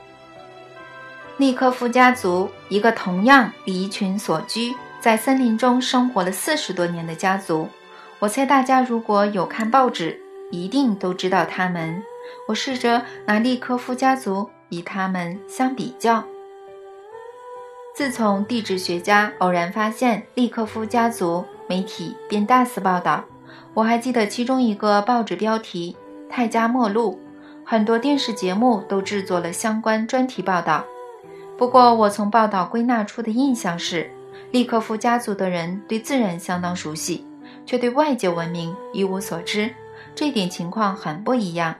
[1.36, 7.68] 利科夫家族，一个同样离群所居，在森林中生活了四十多年的家族。
[8.20, 12.02] 我猜大家如果有看报纸，一定都知道他们。
[12.46, 16.24] 我试着拿利科夫家族与他们相比较。
[17.94, 23.24] 自从地质学家偶然发现利科夫家族，媒体便大肆报道。
[23.74, 25.96] 我还记得其中一个报纸标题
[26.32, 27.12] 《泰加末路》，
[27.64, 30.84] 很多电视节目都制作了相关专题报道。
[31.56, 34.10] 不过，我从报道归纳出的印象是，
[34.50, 37.26] 利科夫家族的人对自然相当熟悉，
[37.68, 39.70] 却对外界文明一无所知。
[40.14, 41.74] 这点情况很不一样。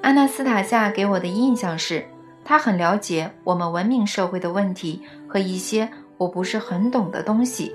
[0.00, 2.08] 阿纳斯塔夏给我的印象是，
[2.42, 7.70] 他很了解我们文明社会的问题和一些我不是很懂的东西。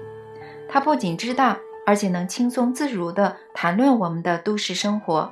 [0.68, 5.32] 他不仅知道，而且能轻松自如地谈论我们的都市生活。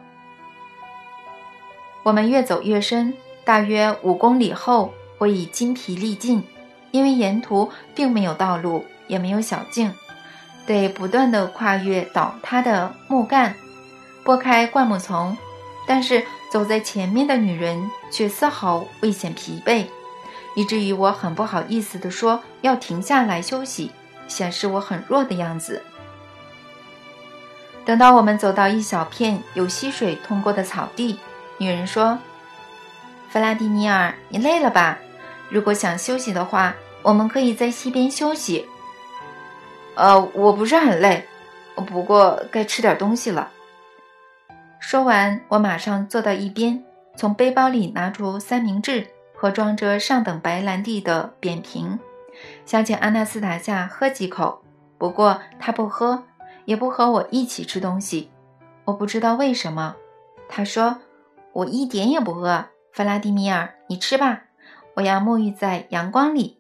[2.03, 3.11] 我们越走越深，
[3.43, 4.93] 大约五公里后。
[5.19, 6.43] 我已筋疲力尽，
[6.91, 9.89] 因为沿途并没有道路，也没有小径，
[10.65, 13.55] 得不断地跨越倒塌的木干，
[14.23, 15.37] 拨开灌木丛。
[15.85, 19.85] 但是走在前面的女人却丝毫未显疲惫，
[20.55, 23.91] 以至于我很不好意思地说要停下来休息，
[24.29, 25.83] 显示我很弱的样子。
[27.83, 31.19] 等到我们走到一小片有溪水通过的草地，
[31.57, 32.17] 女人说
[33.27, 34.97] ：“弗拉迪尼尔，你累了吧？”
[35.51, 38.65] 如果想休息的话，我们可以在溪边休息。
[39.95, 41.25] 呃，我不是很累，
[41.75, 43.51] 不过该吃点东西了。
[44.79, 46.83] 说完，我马上坐到一边，
[47.15, 51.99] 从背包里拿出三明治和装着上等白兰地的扁瓶，
[52.65, 54.61] 想请安娜斯塔夏喝几口。
[54.97, 56.23] 不过他不喝，
[56.65, 58.29] 也不和我一起吃东西。
[58.85, 59.95] 我不知道为什么。
[60.49, 60.97] 他说
[61.53, 64.43] ：“我一点也不饿。”弗拉迪米尔，你吃吧。
[64.95, 66.59] 我要沐浴在阳光里，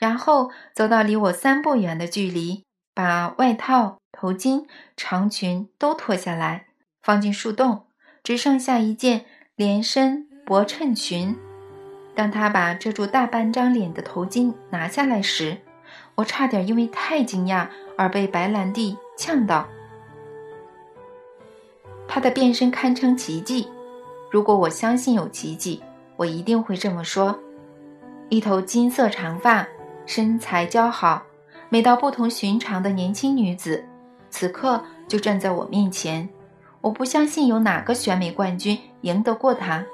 [0.00, 4.64] 然后走到离我三步远的距离，把外套、头巾、
[4.96, 6.66] 长裙都脱下来，
[7.02, 7.84] 放进树洞，
[8.24, 11.36] 只剩下一件连身薄衬裙。
[12.14, 15.58] 当他把遮住大半张脸的头巾拿下来时，
[16.14, 19.68] 我差点因为太惊讶而被白兰地呛到。
[22.08, 23.68] 他的变身堪称奇迹，
[24.30, 25.82] 如果我相信有奇迹。
[26.16, 27.40] 我一定会这么说。
[28.28, 29.66] 一头金色长发，
[30.06, 31.22] 身材姣好，
[31.68, 33.84] 美到不同寻常的年轻女子，
[34.30, 36.28] 此刻就站在我面前。
[36.80, 39.84] 我不相信有哪个选美冠军赢得过她，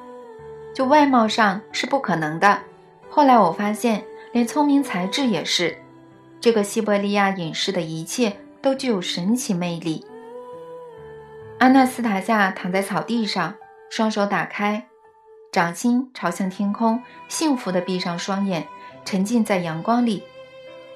[0.74, 2.60] 就外貌上是不可能的。
[3.10, 5.76] 后来我发现，连聪明才智也是。
[6.40, 10.06] 这个西伯利亚隐士的一切都具有神奇魅力。
[11.58, 13.54] 阿纳斯塔夏躺在草地上，
[13.90, 14.86] 双手打开。
[15.50, 18.66] 掌心朝向天空，幸福地闭上双眼，
[19.06, 20.22] 沉浸在阳光里。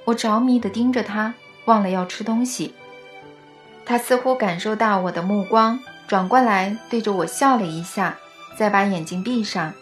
[0.05, 1.33] 我着迷地盯着他，
[1.65, 2.75] 忘了要吃东西。
[3.87, 8.19] 他似乎感受到我的目光，转过来对着我笑了一下，
[8.57, 9.73] 再把眼睛闭上。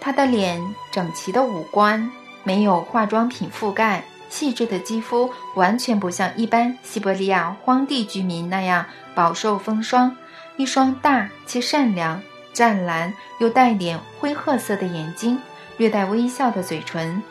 [0.00, 0.62] 他的脸
[0.92, 2.10] 整齐的五官，
[2.44, 10.16] 没有化妆品覆盖，细致的肌肤完全不像一般西伯利亚荒地居民那样饱受风霜。
[10.56, 12.20] 一双大且善良、
[12.52, 15.40] 湛蓝又带点灰褐色的眼睛，
[15.78, 17.22] 略带微笑的嘴唇。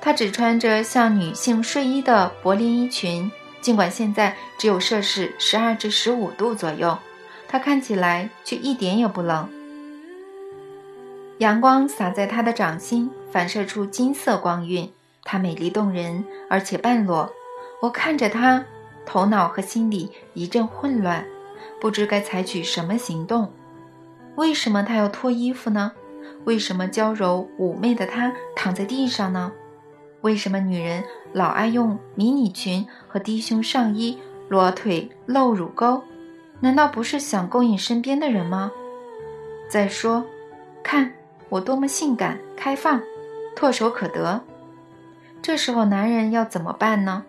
[0.00, 3.30] 她只穿着像女性睡衣的薄连衣裙，
[3.60, 6.98] 尽管现在只有摄氏十二至十五度左右，
[7.48, 9.48] 她看起来却一点也不冷。
[11.38, 14.92] 阳光洒在她的掌心，反射出金色光晕，
[15.24, 17.32] 她美丽动人，而且半裸。
[17.80, 18.64] 我看着她，
[19.06, 21.24] 头脑和心里一阵混乱，
[21.80, 23.52] 不知该采取什么行动。
[24.36, 25.92] 为什么她要脱衣服呢？
[26.44, 29.52] 为什么娇柔妩媚的她躺在地上呢？
[30.22, 31.02] 为什么女人
[31.32, 34.18] 老爱用迷你裙和低胸上衣
[34.48, 36.02] 裸腿露乳沟？
[36.60, 38.70] 难道不是想勾引身边的人吗？
[39.68, 40.24] 再说，
[40.82, 41.12] 看
[41.48, 43.00] 我多么性感开放，
[43.56, 44.40] 唾手可得。
[45.40, 47.24] 这时候男人要怎么办呢？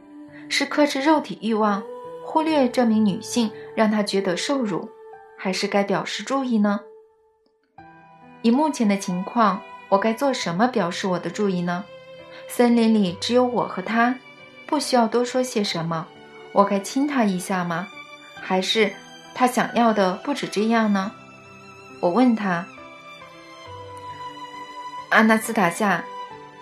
[0.50, 1.82] 是克制肉体欲望，
[2.24, 4.88] 忽略这名女性，让她觉得受辱，
[5.36, 6.82] 还是该表示注意呢？
[8.44, 11.84] 以目前的情况，我该做什么表示我的注意呢？
[12.48, 14.16] 森林里只有我和他，
[14.68, 16.06] 不需要多说些什么。
[16.52, 17.88] 我该亲他一下吗？
[18.36, 18.94] 还是
[19.34, 21.12] 他想要的不止这样呢？
[22.02, 22.66] 我问他
[25.10, 26.04] ：“阿纳斯塔夏，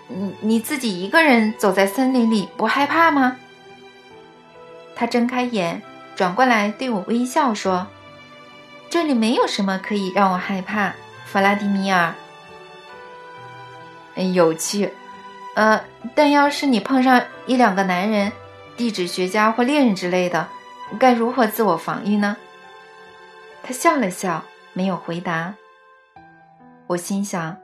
[0.06, 3.36] 你你自己一个人走在森林里不害怕吗？”
[4.94, 5.82] 他睁开眼，
[6.14, 7.88] 转过来对我微笑说
[8.88, 10.94] ：“这里没有什么可以让我害怕，
[11.32, 12.14] 弗拉迪米尔。”
[14.34, 14.92] 有趣。
[15.54, 15.82] 呃，
[16.14, 18.30] 但要是你碰上一两个男人，
[18.76, 20.46] 地质学家或猎人之类的，
[20.98, 22.36] 该如何自我防御呢？
[23.62, 24.42] 他笑了笑，
[24.74, 25.54] 没有回答。
[26.86, 27.56] 我心想，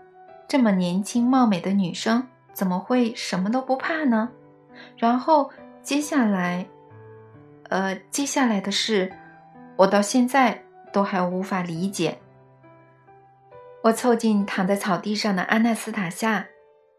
[0.47, 4.31] 这么年轻貌美的女生，怎么会什么都不怕呢？
[4.97, 5.51] 然后
[5.83, 6.67] 接下来，
[7.69, 9.13] 呃，接下来的事，
[9.77, 10.63] 我到现在
[10.93, 12.19] 都还无法理解。
[13.83, 16.49] 我凑近躺在草地上的阿纳斯塔夏。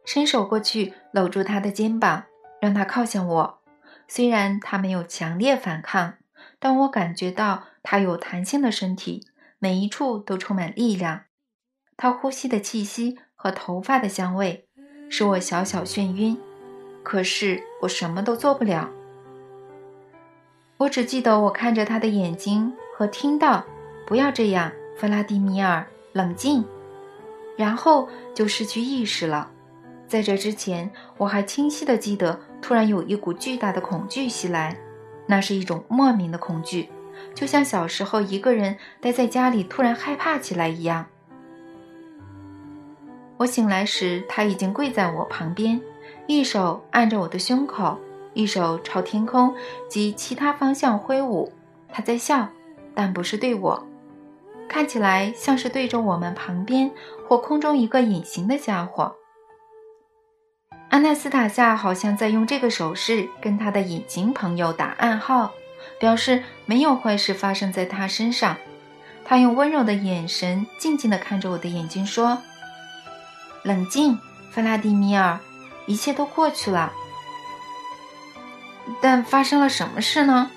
[0.05, 2.23] 伸手过去搂住他的肩膀，
[2.59, 3.59] 让他靠向我。
[4.07, 6.15] 虽然他没有强烈反抗，
[6.57, 9.27] 但我感觉到他有弹性的身体，
[9.59, 11.25] 每一处都充满力量。
[11.95, 14.67] 他呼吸的气息和头发的香味
[15.09, 16.36] 使我小小眩晕，
[17.03, 18.89] 可是我什么都做不了。
[20.77, 23.65] 我只记得我看着他的眼睛和听到
[24.07, 26.64] “不要这样，弗拉迪米尔，冷静”，
[27.57, 29.49] 然后就失去意识了。
[30.07, 34.76] 在这之前，我还清晰的记得，突然有一股巨大的恐惧袭来，
[35.28, 36.89] 那是一种莫名的恐惧，
[37.36, 41.05] 就像小时候一个人待在家里突然害怕起来一样。
[43.38, 45.80] 我醒来时，他已经跪在我旁边，
[46.28, 47.97] 一手按着我的胸口，
[48.34, 49.53] 一手朝天空
[49.88, 51.51] 及其他方向挥舞。
[51.88, 52.49] 他在笑，
[52.93, 53.88] 但不是对我，
[54.70, 56.89] 看起来像是对着我们旁边
[57.28, 59.13] 或空中一个隐形的家伙。
[60.89, 65.51] 阿纳斯塔夏好像在用这个手势跟他的隐形朋友打暗号，
[65.99, 68.55] 表示没有坏事发生在他身上。
[69.26, 72.41] 他用温柔的眼神静静地看着我的眼睛，说
[73.61, 74.17] ：“冷静，
[74.51, 75.39] 弗拉迪米尔，
[75.86, 76.91] 一切都过去了。”
[78.99, 80.49] 但发生了什么事呢？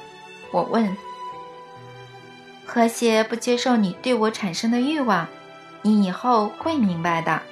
[0.51, 0.97] 我问。
[2.75, 5.29] 和谐不接受你对我产生的欲望，
[5.83, 7.43] 你以后会明白的。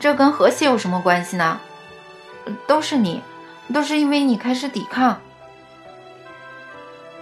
[0.00, 1.60] 这跟和谐有什么关系呢？
[2.66, 3.22] 都是你，
[3.72, 5.20] 都是因为你开始抵抗。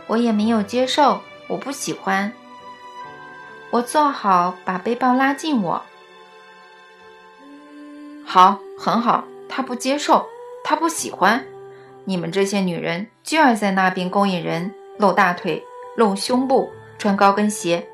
[0.07, 2.33] 我也没有接受，我不喜欢。
[3.71, 5.83] 我做好把背包拉近我。
[8.25, 9.25] 好，很好。
[9.47, 10.27] 他不接受，
[10.65, 11.45] 他不喜欢。
[12.07, 15.63] 你们这些女人就爱在那边勾引人，露大腿，
[15.97, 17.87] 露胸部，穿高跟鞋。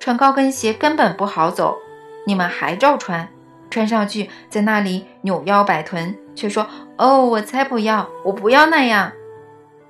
[0.00, 1.78] 穿高跟鞋根本不好走，
[2.26, 3.28] 你们还照穿。
[3.70, 9.10] 穿上去，在那里扭腰摆臀，却说：“哦，我才不要，我不要那样。”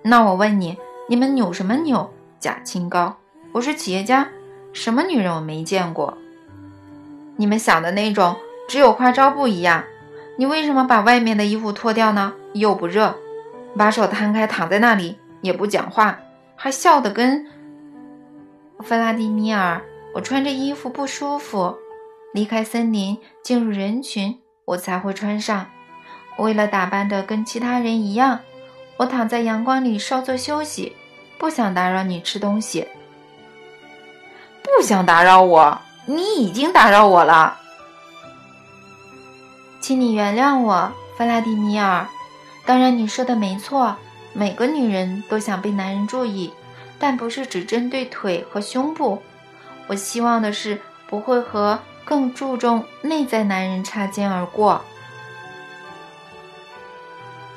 [0.03, 2.11] 那我问你，你们扭什么扭？
[2.39, 3.17] 假清高！
[3.53, 4.29] 我是企业家，
[4.73, 6.17] 什么女人我没见过？
[7.37, 8.37] 你们想的那种，
[8.69, 9.85] 只有花招不一样。
[10.37, 12.33] 你为什么把外面的衣服脱掉呢？
[12.53, 13.15] 又不热，
[13.77, 16.19] 把手摊开躺在那里，也不讲话，
[16.57, 17.47] 还笑得跟……
[18.81, 19.83] 弗拉迪米尔，
[20.15, 21.77] 我穿着衣服不舒服。
[22.33, 25.67] 离开森林，进入人群，我才会穿上。
[26.39, 28.41] 为了打扮的跟其他人一样，
[28.97, 30.97] 我躺在阳光里稍作休息，
[31.39, 32.89] 不想打扰你吃东西。
[34.63, 37.61] 不想打扰我，你已经打扰我了。
[39.81, 42.09] 请你原谅我，弗拉迪米尔。
[42.67, 43.95] 当然，你说的没错，
[44.33, 46.53] 每个女人都想被男人注意，
[46.99, 49.23] 但不是只针对腿和胸部。
[49.87, 54.83] 我希望的是不会和更注重内在男人擦肩而过。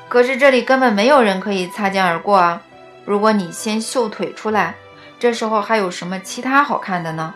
[0.09, 2.61] 可是这里根本没有人可以擦肩而过啊！
[3.05, 4.75] 如果你先秀腿出来，
[5.19, 7.33] 这时候还有什么其他好看的呢？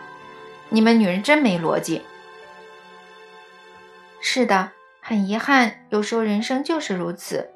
[0.68, 2.02] 你们女人真没逻辑。
[4.20, 7.50] 是的，很遗憾，有时候人生就是如此。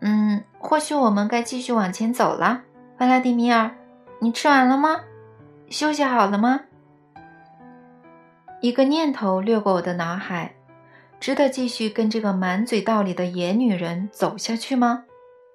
[0.00, 2.62] 嗯，或许我们该继续往前走了。
[2.98, 3.74] 弗拉迪米尔，
[4.20, 5.02] 你吃完了吗？
[5.68, 6.60] 休息好了吗？
[8.60, 10.54] 一个念头掠过我的脑海。
[11.18, 15.04] 值得继续跟这个满嘴道理的野女人走下去吗？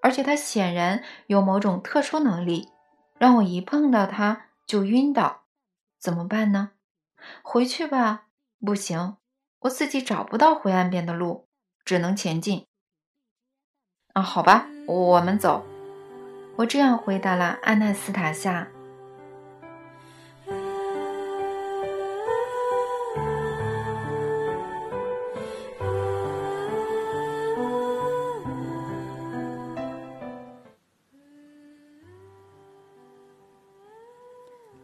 [0.01, 2.69] 而且她显然有某种特殊能力，
[3.17, 5.43] 让我一碰到她就晕倒。
[5.99, 6.71] 怎么办呢？
[7.41, 8.27] 回去吧？
[8.63, 9.17] 不行，
[9.59, 11.47] 我自己找不到回岸边的路，
[11.83, 12.65] 只能前进。
[14.13, 15.65] 啊，好吧，我们走。
[16.57, 18.67] 我这样回答了安娜斯塔夏。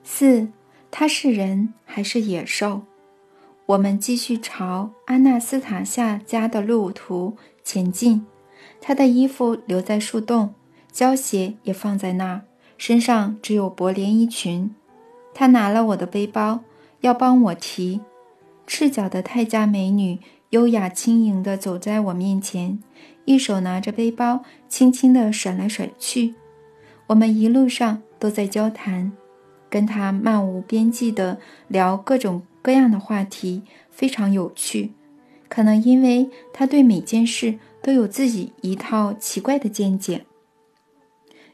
[0.03, 0.47] 四，
[0.91, 2.83] 他是人还是野兽？
[3.65, 8.23] 我们继续朝安娜斯塔夏家的路途前进。
[8.79, 10.53] 他的衣服留在树洞，
[10.93, 12.41] 胶鞋也放在那儿，
[12.77, 14.73] 身上只有薄连衣裙。
[15.33, 16.59] 他拿了我的背包，
[17.01, 17.99] 要帮我提。
[18.67, 20.19] 赤脚的泰迦美女
[20.51, 22.77] 优雅轻盈地走在我面前，
[23.25, 26.35] 一手拿着背包，轻轻地甩来甩去。
[27.07, 29.11] 我们一路上都在交谈。
[29.69, 34.91] 跟他漫无边际地聊各种各样的话题，非常有趣。
[35.49, 40.25] 可能因为他对每件事都有自己一套奇怪的见解。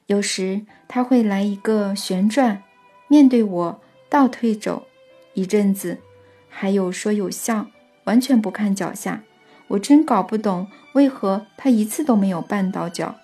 [0.09, 2.63] 有时他会来一个旋转，
[3.07, 3.79] 面对我
[4.09, 4.87] 倒退走
[5.35, 5.99] 一阵子，
[6.49, 7.67] 还有说有笑，
[8.05, 9.21] 完全不看脚下。
[9.67, 13.17] 我真搞不懂为何他一次都没有绊倒脚，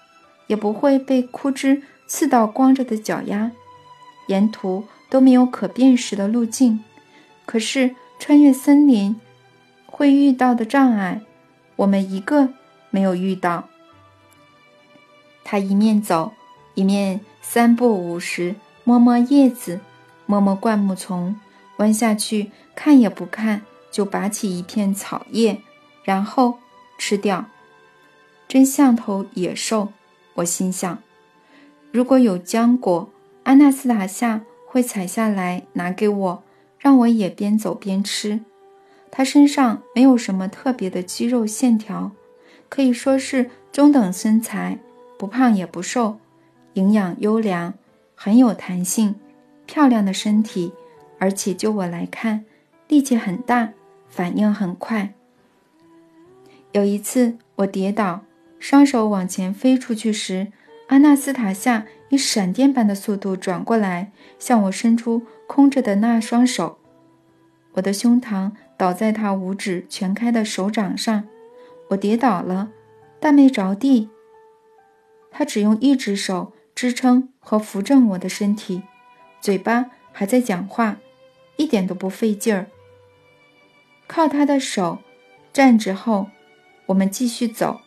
[0.45, 3.51] 也不会被枯枝刺到光着的脚丫。
[4.27, 6.83] 沿途都没有可辨识的路径，
[7.47, 9.19] 可是穿越森林
[9.87, 11.21] 会遇到的障碍，
[11.77, 12.49] 我们一个
[12.91, 13.69] 没有遇到。
[15.43, 16.33] 他一面走，
[16.75, 19.79] 一面三步五时摸摸叶子，
[20.27, 21.35] 摸摸灌木丛，
[21.77, 25.59] 弯下去看也不看，就拔起一片草叶，
[26.03, 26.59] 然后
[26.99, 27.45] 吃掉。
[28.47, 29.91] 真像头野兽，
[30.35, 30.99] 我心想。
[31.91, 33.09] 如果有浆果。
[33.43, 36.43] 安娜斯塔夏会采下来拿给我，
[36.79, 38.39] 让我也边走边吃。
[39.11, 42.09] 他身上没有什么特别的肌肉线条，
[42.69, 44.79] 可以说是中等身材，
[45.19, 46.17] 不胖也不瘦，
[46.75, 47.73] 营养优良，
[48.15, 49.15] 很有弹性，
[49.65, 50.71] 漂亮的身体，
[51.19, 52.45] 而且就我来看，
[52.87, 53.73] 力气很大，
[54.07, 55.13] 反应很快。
[56.71, 58.21] 有一次我跌倒，
[58.59, 60.53] 双手往前飞出去时，
[60.87, 61.85] 阿纳斯塔夏。
[62.09, 66.77] 以闪电般的速度转过来，向我伸出空着的那双手。
[67.73, 71.27] 我的胸膛倒在他五指全开的手掌上，
[71.89, 72.69] 我跌倒了，
[73.19, 74.09] 但没着地。
[75.31, 78.83] 他只用一只手支撑和扶正我的身体，
[79.39, 80.97] 嘴巴还在讲话，
[81.55, 82.67] 一点都不费劲儿。
[84.05, 84.99] 靠他的手
[85.53, 86.27] 站直后，
[86.87, 87.79] 我们继续走，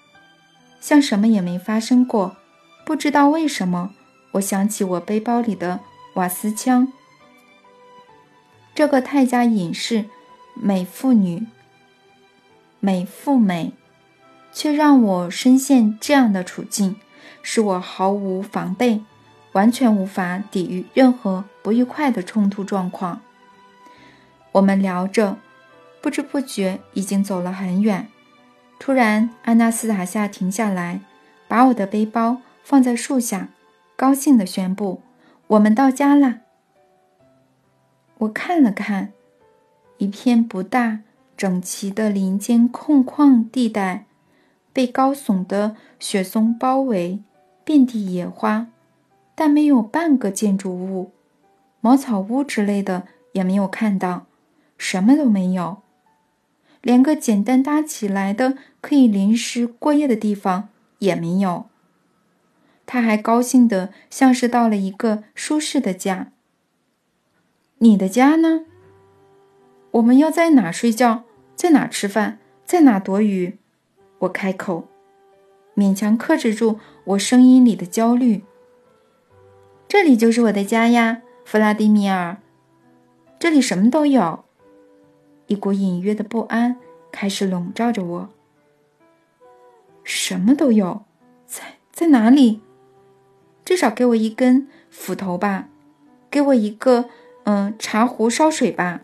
[0.80, 2.36] 像什么也没发生过。
[2.84, 3.94] 不知道为什么。
[4.32, 5.80] 我想起我背包里的
[6.14, 6.92] 瓦斯枪。
[8.74, 10.04] 这个泰迦隐士，
[10.54, 11.46] 美妇女，
[12.78, 13.72] 美妇美，
[14.52, 16.96] 却让我深陷这样的处境，
[17.42, 19.02] 使我毫无防备，
[19.52, 23.20] 完全无法抵御任何不愉快的冲突状况。
[24.52, 25.36] 我们聊着，
[26.00, 28.08] 不知不觉已经走了很远。
[28.78, 31.00] 突然，安娜斯塔夏停下来，
[31.46, 33.48] 把我的背包放在树下。
[33.96, 35.02] 高兴地宣布
[35.48, 36.40] ：“我们到家了。”
[38.18, 39.12] 我看了看，
[39.98, 41.00] 一片不大
[41.36, 44.06] 整齐的林间空旷地带，
[44.78, 47.18] 被高耸的雪松包围，
[47.64, 48.68] 遍地野花，
[49.34, 51.10] 但没有半个建筑物，
[51.80, 54.26] 茅草屋之类的也没有看到，
[54.76, 55.78] 什么都没有，
[56.80, 60.68] 连个简单搭起来的可以临时过夜的地方
[61.00, 61.66] 也没有。
[62.86, 66.30] 他还高兴的像是到了一个舒适的家。
[67.78, 68.60] 你的家呢？
[69.90, 71.24] 我们要在哪睡觉，
[71.56, 73.58] 在哪吃饭，在哪躲雨？
[74.20, 74.88] 我开口，
[75.76, 78.44] 勉强克制住我声音里的焦虑。
[79.86, 82.36] 这里就是我的家呀，弗拉迪米尔。
[83.38, 84.44] 这里什么都有。
[85.46, 86.76] 一股隐约的不安
[87.10, 88.28] 开始笼罩着我。
[90.02, 91.04] 什么都有，
[91.46, 92.60] 在在哪里？
[93.64, 95.68] 至少给我一根斧头吧，
[96.30, 97.08] 给我一个
[97.44, 99.02] 嗯茶壶烧水吧。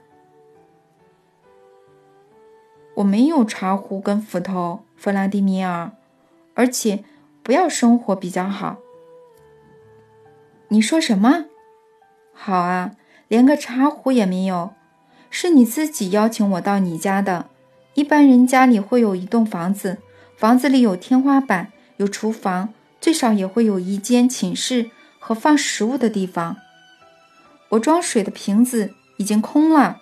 [2.97, 5.93] 我没有茶壶跟斧头，弗拉迪米尔，
[6.55, 7.05] 而且
[7.43, 8.79] 不要生活比较好。
[10.69, 11.45] 你说什么？
[12.33, 12.93] 好啊，
[13.29, 14.73] 连个茶壶也没有，
[15.29, 17.51] 是你自己邀请我到你家的。
[17.93, 19.99] 一般人家里会有一栋房子，
[20.39, 26.57] 房子里有天花板，有厨房，最少也会有一间寝室和放食物的地方。
[27.69, 29.99] 我装水的瓶子已经空了。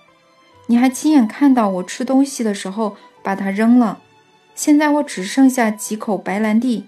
[0.69, 4.01] 你还亲眼看到我吃东西的时候把它扔了，
[4.55, 6.87] 现在我只剩下几口白兰地。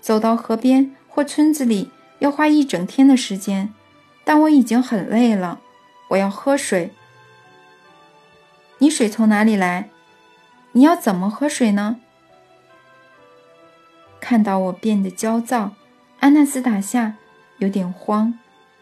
[0.00, 3.72] 走到河边或村子里要花一整天的时间，
[4.24, 5.60] 但我已经很累了。
[6.08, 6.92] 我要喝水。
[8.78, 9.90] 你水从哪里来？
[10.72, 11.96] 你要怎么喝水呢？
[14.20, 15.72] 看到我变得焦躁，
[16.20, 17.16] 安娜斯塔夏
[17.58, 18.38] 有点慌，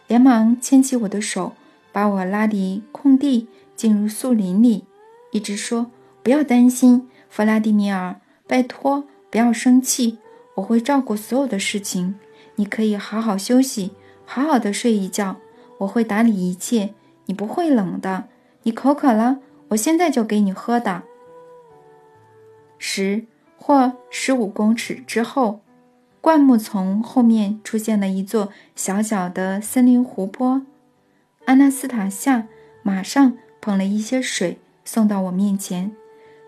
[0.07, 1.55] 连忙牵起我的手，
[1.93, 3.49] 把我拉离空地。
[3.75, 4.87] 进入树林里，
[5.33, 5.91] 一直说
[6.25, 10.19] ：“不要担心，弗拉迪米尔，拜托，不要生气，
[10.55, 12.19] 我会照顾所有的事情。
[12.57, 13.93] 你可以好好休息，
[14.25, 15.37] 好好的睡一觉，
[15.79, 16.95] 我会打理一切，
[17.27, 18.25] 你不会冷的。
[18.63, 21.03] 你口渴了，我现在就给你喝的。”
[22.79, 23.25] 十
[23.59, 25.61] 或十五公尺之后，
[26.21, 30.63] 灌木丛后面出现了一座小小的森林湖泊。
[31.45, 32.49] 安娜斯塔夏
[32.83, 33.37] 马上。
[33.59, 35.91] 捧了一些水送到我面前，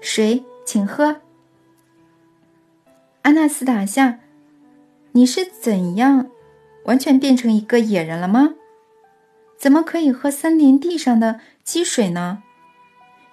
[0.01, 1.23] 水，请喝。
[3.23, 4.19] 阿纳斯塔夏，
[5.13, 6.29] 你是怎样
[6.85, 8.51] 完全变成一个野人了吗？
[9.57, 12.43] 怎么可以喝森林地上的积水呢？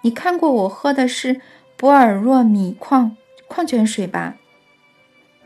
[0.03, 1.41] 你看过我喝的是
[1.75, 3.17] 博尔若米矿
[3.49, 4.36] 矿泉水吧？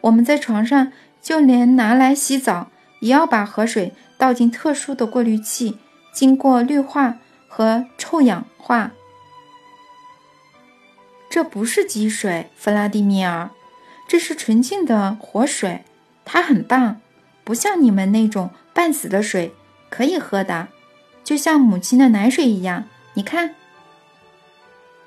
[0.02, 2.70] 我们在床上就连拿来洗澡，
[3.00, 5.80] 也要把河水倒进特殊的过滤器，
[6.14, 7.18] 经过氯化。
[7.52, 8.92] 和臭氧化，
[11.30, 13.52] 这不是积水，弗拉迪米尔，
[14.08, 15.86] 这是纯净的活水，
[16.26, 17.00] 它很棒，
[17.44, 19.54] 不像你们那种半死的水，
[19.90, 20.70] 可以喝的，
[21.24, 22.86] 就像母亲的奶水一样。
[23.14, 23.54] 你看，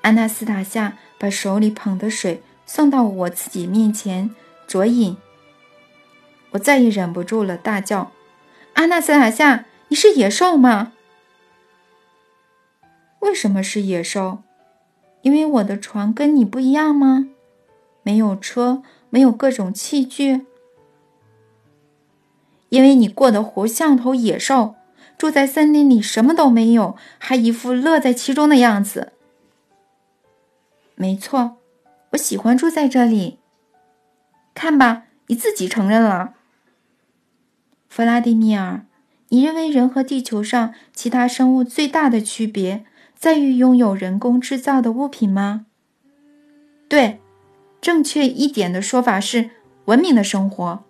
[0.01, 4.33] 安娜斯塔夏把手里捧的水送到我自己面前
[4.67, 5.17] 酌饮，
[6.51, 8.11] 我再也忍不住了，大叫
[8.75, 10.93] ：“安娜斯塔夏，你是野兽吗？”
[13.19, 14.43] 为什么是野兽？
[15.23, 17.27] 因为我的床跟你不一样吗？
[18.03, 20.45] 没有车，没有各种器具。
[22.69, 24.75] 因为你过得活像头野兽，
[25.17, 29.13] 住在森林里什么都没有，还一副乐在其中的样子。
[30.95, 31.57] 没错，
[32.11, 33.39] 我喜欢住在这里。
[34.53, 36.33] 看吧，你自己承认了，
[37.87, 38.85] 弗拉迪米尔。
[39.29, 42.85] 你认为人和地球上其他生物最大的区别？
[43.23, 45.67] 在于拥有人工制造的物品吗？
[46.89, 47.21] 对，
[47.79, 49.51] 正确一点的说法是
[49.85, 50.83] 文明的生活。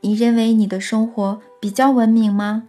[0.00, 2.64] 你认为你的生活比较文明吗？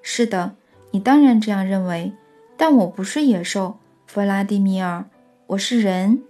[0.00, 0.54] 是的，
[0.92, 2.12] 你当然这样认为。
[2.56, 5.06] 但我不是野兽，弗拉迪米尔，
[5.48, 6.22] 我是人。